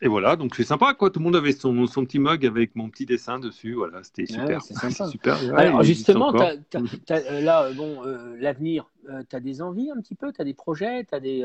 [0.03, 1.11] et voilà, donc c'est sympa, quoi.
[1.11, 3.75] Tout le monde avait son, son, petit mug avec mon petit dessin dessus.
[3.75, 4.63] Voilà, c'était super.
[4.63, 5.07] c'est sympa.
[5.11, 5.59] super.
[5.59, 8.91] Alors, justement, euh, là, euh, bon, euh, l'avenir,
[9.29, 10.33] tu as des envies un petit peu?
[10.33, 11.07] Tu as des projets?
[11.13, 11.43] As des,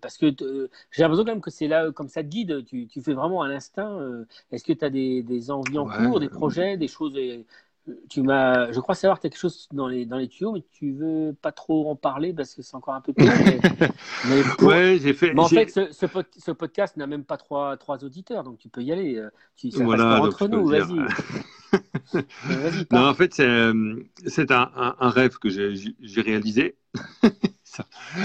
[0.00, 0.26] Parce que
[0.92, 3.42] j'ai l'impression quand même que c'est là, comme ça te guide, tu, tu fais vraiment
[3.42, 3.98] à l'instinct.
[4.52, 7.18] Est-ce que tu as des, des, envies en cours, des projets, des choses
[8.08, 11.34] tu m'as, je crois savoir quelque chose dans les, dans les tuyaux, mais tu veux
[11.40, 13.24] pas trop en parler parce que c'est encore un peu tôt.
[14.28, 15.32] Mais, ouais, j'ai fait.
[15.34, 18.82] Mais en fait, ce, ce, podcast n'a même pas trois, trois auditeurs, donc tu peux
[18.82, 19.16] y aller.
[19.16, 20.94] Euh, tu, ça voilà, entre nous, vas-y.
[22.92, 23.96] non, en fait, c'est, euh,
[24.26, 26.76] c'est un, un, rêve que j'ai, réalisé.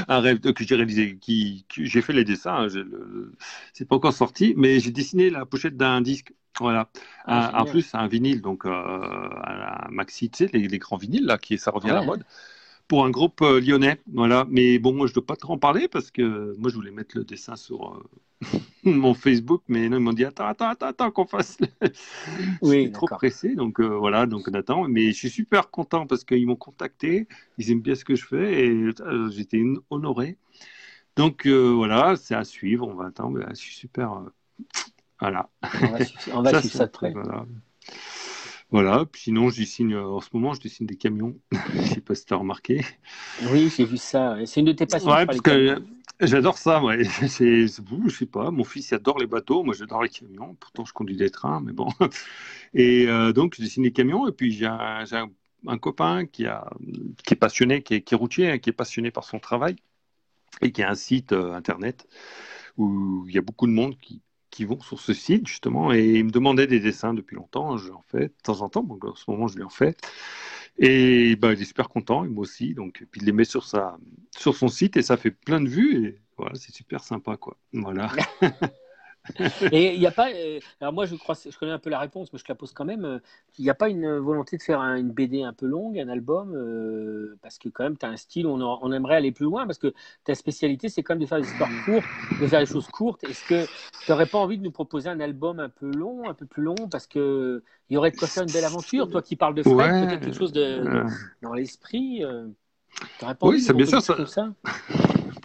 [0.08, 2.84] un rêve que j'ai réalisé, qui, j'ai fait les dessins, hein,
[3.73, 6.89] c'est pas encore sorti, mais j'ai dessiné la pochette d'un disque voilà.
[7.26, 11.38] Ah, en plus, un vinyle, donc euh, un maxi, tu sais, les, grands vinyles, là,
[11.38, 12.24] qui ça revient à la mode,
[12.88, 14.00] pour un groupe euh, lyonnais.
[14.13, 14.46] Voilà.
[14.50, 16.92] Mais bon, moi, je ne dois pas trop en parler parce que moi, je voulais
[16.92, 20.88] mettre le dessin sur euh, mon Facebook, mais non, ils m'ont dit attends, attends, attends,
[20.88, 21.58] attends qu'on fasse.
[22.62, 24.88] oui, trop pressé, donc voilà, donc on attend.
[24.88, 28.26] Mais je suis super content parce qu'ils m'ont contacté, ils aiment bien ce que je
[28.26, 28.89] fais et
[29.32, 30.38] j'étais honoré.
[31.16, 33.39] Donc voilà, c'est à suivre, on va attendre.
[33.50, 34.24] je suis super
[35.24, 35.50] voilà.
[36.34, 37.14] On va, suivre ça de près.
[38.70, 39.06] Voilà.
[39.16, 41.40] sinon, je dessine, euh, en ce moment, je dessine des camions.
[41.74, 42.84] je ne sais pas si tu as remarqué.
[43.50, 44.36] Oui, j'ai vu ça.
[44.46, 45.10] C'est une de tes passions.
[45.10, 45.82] Ouais, parce que
[46.20, 46.84] j'adore ça.
[46.84, 47.06] Ouais.
[47.30, 48.52] C'est, je sais pas.
[48.52, 49.64] Mon fils il adore les bateaux.
[49.64, 50.58] Moi, j'adore les camions.
[50.60, 51.88] Pourtant, je conduis des trains, mais bon.
[52.74, 54.28] Et euh, donc, je dessine des camions.
[54.28, 56.70] Et puis, j'ai un, copain qui, a,
[57.26, 59.78] qui est passionné, qui est, qui est routier, hein, qui est passionné par son travail
[60.62, 62.10] et qui a un site euh, internet
[62.76, 64.22] où il y a beaucoup de monde qui,
[64.54, 67.76] qui vont sur ce site, justement, et il me demandait des dessins depuis longtemps.
[67.78, 69.96] Je en fais de temps en temps, donc en ce moment, je lui en fais.
[70.78, 72.76] Et bah, il est super content, et moi aussi.
[72.76, 76.06] Donc, puis il les met sur, sur son site et ça fait plein de vues.
[76.06, 77.58] Et voilà, c'est super sympa, quoi.
[77.74, 78.12] Voilà.
[79.72, 80.30] Et il n'y a pas.
[80.32, 82.56] Euh, alors, moi, je, crois, je connais un peu la réponse, mais je te la
[82.56, 83.06] pose quand même.
[83.06, 83.20] Euh,
[83.58, 86.54] il n'y a pas une volonté de faire une BD un peu longue, un album,
[86.54, 89.66] euh, parce que, quand même, tu as un style où on, aimerait aller plus loin,
[89.66, 89.94] parce que
[90.26, 92.06] ta spécialité, c'est quand même de faire des histoires courtes,
[92.42, 93.24] de faire des choses courtes.
[93.24, 93.66] Est-ce que
[94.04, 96.64] tu n'aurais pas envie de nous proposer un album un peu long, un peu plus
[96.64, 99.64] long, parce qu'il y aurait de quoi faire une belle aventure Toi qui parles de
[99.64, 101.06] Fred, peut-être quelque chose de,
[101.42, 102.24] dans l'esprit.
[103.20, 104.02] tu pas oui, c'est bien sûr.
[104.02, 104.26] Ça...
[104.26, 104.54] ça?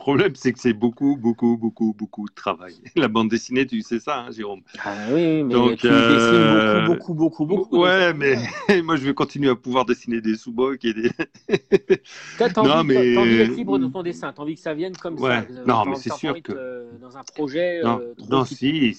[0.09, 2.75] Problème, c'est que c'est beaucoup, beaucoup, beaucoup, beaucoup de travail.
[2.97, 4.62] La bande dessinée, tu sais ça, hein, Jérôme.
[4.83, 6.87] Ah oui, mais Donc, tu euh...
[6.87, 7.83] beaucoup, beaucoup, beaucoup, beaucoup.
[7.83, 8.37] Ouais, mais
[8.83, 11.11] moi, je vais continuer à pouvoir dessiner des sous-bocs et des.
[12.38, 13.16] T'as envie, mais...
[13.18, 15.47] envie d'être libre de ton dessin, t'as envie que ça vienne comme ouais.
[15.47, 15.64] ça.
[15.66, 16.88] Non, mais c'est sûr que.
[17.03, 17.83] Dans un projet.
[17.83, 18.97] Non, euh, non si,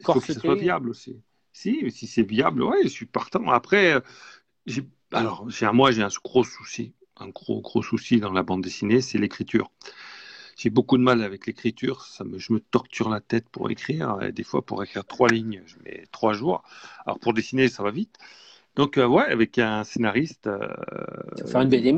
[0.00, 1.16] il faut que ce soit viable aussi.
[1.52, 3.48] Si, si c'est viable, ouais, je suis partant.
[3.50, 4.80] Après, euh,
[5.12, 9.18] alors, moi, j'ai un gros souci un gros gros souci dans la bande dessinée, c'est
[9.18, 9.70] l'écriture
[10.60, 12.04] j'ai beaucoup de mal avec l'écriture.
[12.04, 14.18] Ça me, je me torture la tête pour écrire.
[14.20, 16.62] Et des fois, pour écrire trois lignes, je mets trois jours.
[17.06, 18.16] Alors pour dessiner, ça va vite.
[18.76, 20.48] Donc euh, ouais, avec un scénariste.
[20.48, 20.68] Euh,
[21.46, 21.94] faire une BD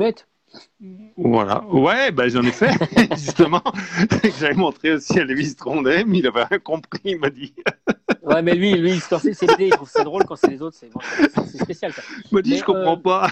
[1.17, 1.65] Voilà.
[1.65, 2.71] Ouais, ben j'en ai fait
[3.17, 3.63] justement.
[4.39, 6.13] J'avais montré aussi à Lévis Trondheim.
[6.13, 7.01] Il avait rien compris.
[7.03, 7.53] Il m'a dit.
[8.23, 10.23] ouais, mais lui, lui, quand c'est BD, il trouve ça drôle.
[10.23, 11.91] Quand c'est les autres, c'est spécial.
[12.31, 13.29] Il m'a dit, je comprends euh, pas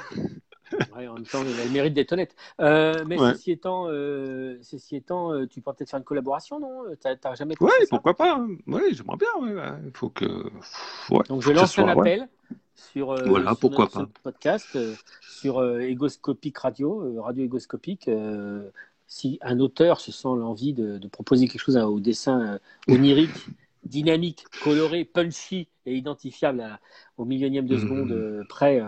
[0.95, 2.35] en même temps, il a le mérite d'être honnête.
[2.59, 6.83] Euh, mais ceci étant, euh, ceci étant euh, tu peux peut-être faire une collaboration, non?
[6.99, 8.49] T'as jamais Oui, pourquoi pas hein.
[8.67, 9.79] Oui, j'aimerais bien.
[9.85, 10.25] Il faut que.
[11.27, 12.27] Donc je lance un appel
[12.75, 14.07] sur, voilà, pourquoi pas.
[14.23, 14.77] podcast
[15.21, 18.09] sur Égoscopique Radio, Radio Égoscopique.
[19.07, 23.29] si un auteur se sent l'envie de, proposer quelque chose au dessin onirique,
[23.83, 26.79] dynamique, coloré, punchy et identifiable
[27.17, 27.81] au millionième de mmh.
[27.81, 28.81] seconde près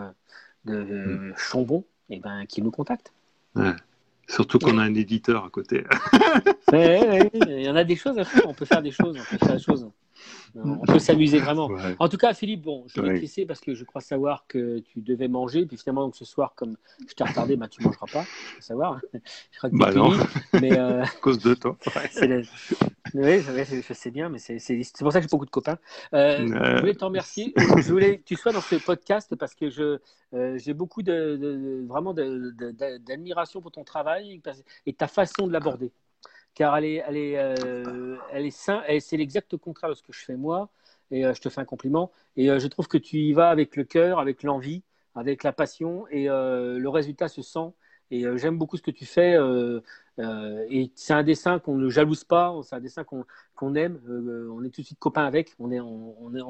[0.64, 1.34] de mm.
[1.36, 3.12] Chambon, et eh ben, qui nous contacte.
[4.28, 5.84] Surtout qu'on a un éditeur à côté.
[6.72, 9.44] il y en a des choses à faire, on peut faire des choses, on peut
[9.44, 9.90] faire des choses.
[10.56, 11.68] On peut s'amuser vraiment.
[11.98, 14.78] En tout cas, Philippe, bon, je vais te laisser parce que je crois savoir que
[14.80, 15.66] tu devais manger.
[15.66, 16.76] Puis finalement, donc, ce soir, comme
[17.08, 18.24] je t'ai retardé, bah, tu ne mangeras pas.
[18.58, 19.00] Je savoir.
[19.52, 20.12] Je crois que bah non.
[20.60, 21.02] Mais, euh...
[21.04, 21.76] à cause de toi.
[23.14, 24.58] Oui, je sais bien, mais c'est
[24.98, 25.78] pour ça que j'ai beaucoup de copains.
[26.14, 27.52] Euh, je voulais te remercier.
[27.56, 29.98] je voulais que tu sois dans ce podcast parce que je
[30.34, 34.40] euh, j'ai beaucoup de, vraiment d'admiration pour ton travail
[34.86, 35.92] et ta façon de l'aborder
[36.54, 40.24] car elle est, elle est, euh, elle est c'est l'exact contraire de ce que je
[40.24, 40.70] fais moi.
[41.10, 42.10] Et euh, je te fais un compliment.
[42.36, 44.82] Et euh, je trouve que tu y vas avec le cœur, avec l'envie,
[45.14, 47.72] avec la passion, et le résultat se sent.
[48.14, 49.36] Et j'aime beaucoup ce que tu fais.
[50.70, 54.00] et c'est un dessin qu'on ne jalouse pas, c'est un dessin qu'on aime.
[54.08, 55.54] on est tout de suite copains avec.
[55.58, 56.40] On est, on, est,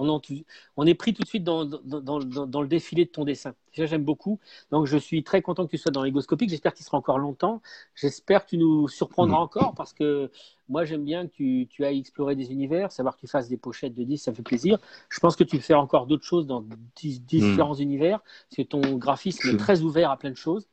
[0.77, 3.55] on, est, pris tout de suite dans, dans, dans, le défilé de ton dessin.
[3.75, 4.39] Déjà, j'aime beaucoup.
[4.71, 6.51] Donc, je suis très content que tu sois dans l'égoscopique.
[6.51, 7.63] J'espère qu'il sera encore longtemps.
[7.95, 9.43] J'espère que tu nous surprendras mmh.
[9.43, 10.31] encore parce que
[10.69, 13.57] moi, j'aime bien que tu, tu, ailles explorer des univers, savoir que tu fasses des
[13.57, 14.79] pochettes de 10, ça fait plaisir.
[15.09, 16.65] Je pense que tu fais encore d'autres choses dans
[16.97, 17.83] différents hmm.
[17.83, 20.67] univers, parce que ton graphisme est très ouvert à plein de choses.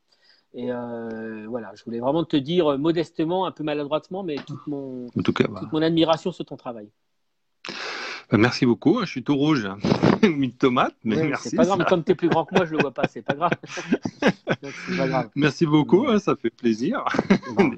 [0.53, 5.07] Et euh, voilà, je voulais vraiment te dire modestement, un peu maladroitement, mais toute mon,
[5.09, 6.89] toute mon admiration sur ton travail.
[8.31, 8.99] Bah, merci beaucoup.
[8.99, 9.77] Hein, je suis tout rouge, hein.
[10.23, 11.49] une tomate, mais merci.
[11.49, 13.07] C'est pas grave, mais comme tu es plus grand que moi, je le vois pas,
[13.09, 13.51] c'est pas grave.
[14.97, 15.29] pas grave.
[15.35, 17.03] Merci beaucoup, hein, ça fait plaisir.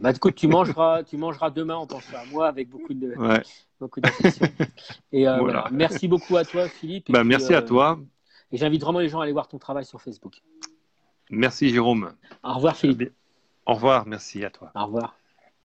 [0.01, 3.41] bah, écoute, tu mangeras, tu mangeras demain, on pensera à moi avec beaucoup de, ouais.
[3.79, 3.99] beaucoup.
[5.11, 5.67] Et euh, voilà.
[5.71, 7.11] merci beaucoup à toi, Philippe.
[7.11, 7.99] Bah, merci à euh, toi.
[8.51, 10.43] Et j'invite vraiment les gens à aller voir ton travail sur Facebook.
[11.35, 12.15] Merci, Jérôme.
[12.43, 13.11] Au revoir, Philippe.
[13.65, 14.73] Au revoir, merci à toi.
[14.75, 15.15] Au revoir.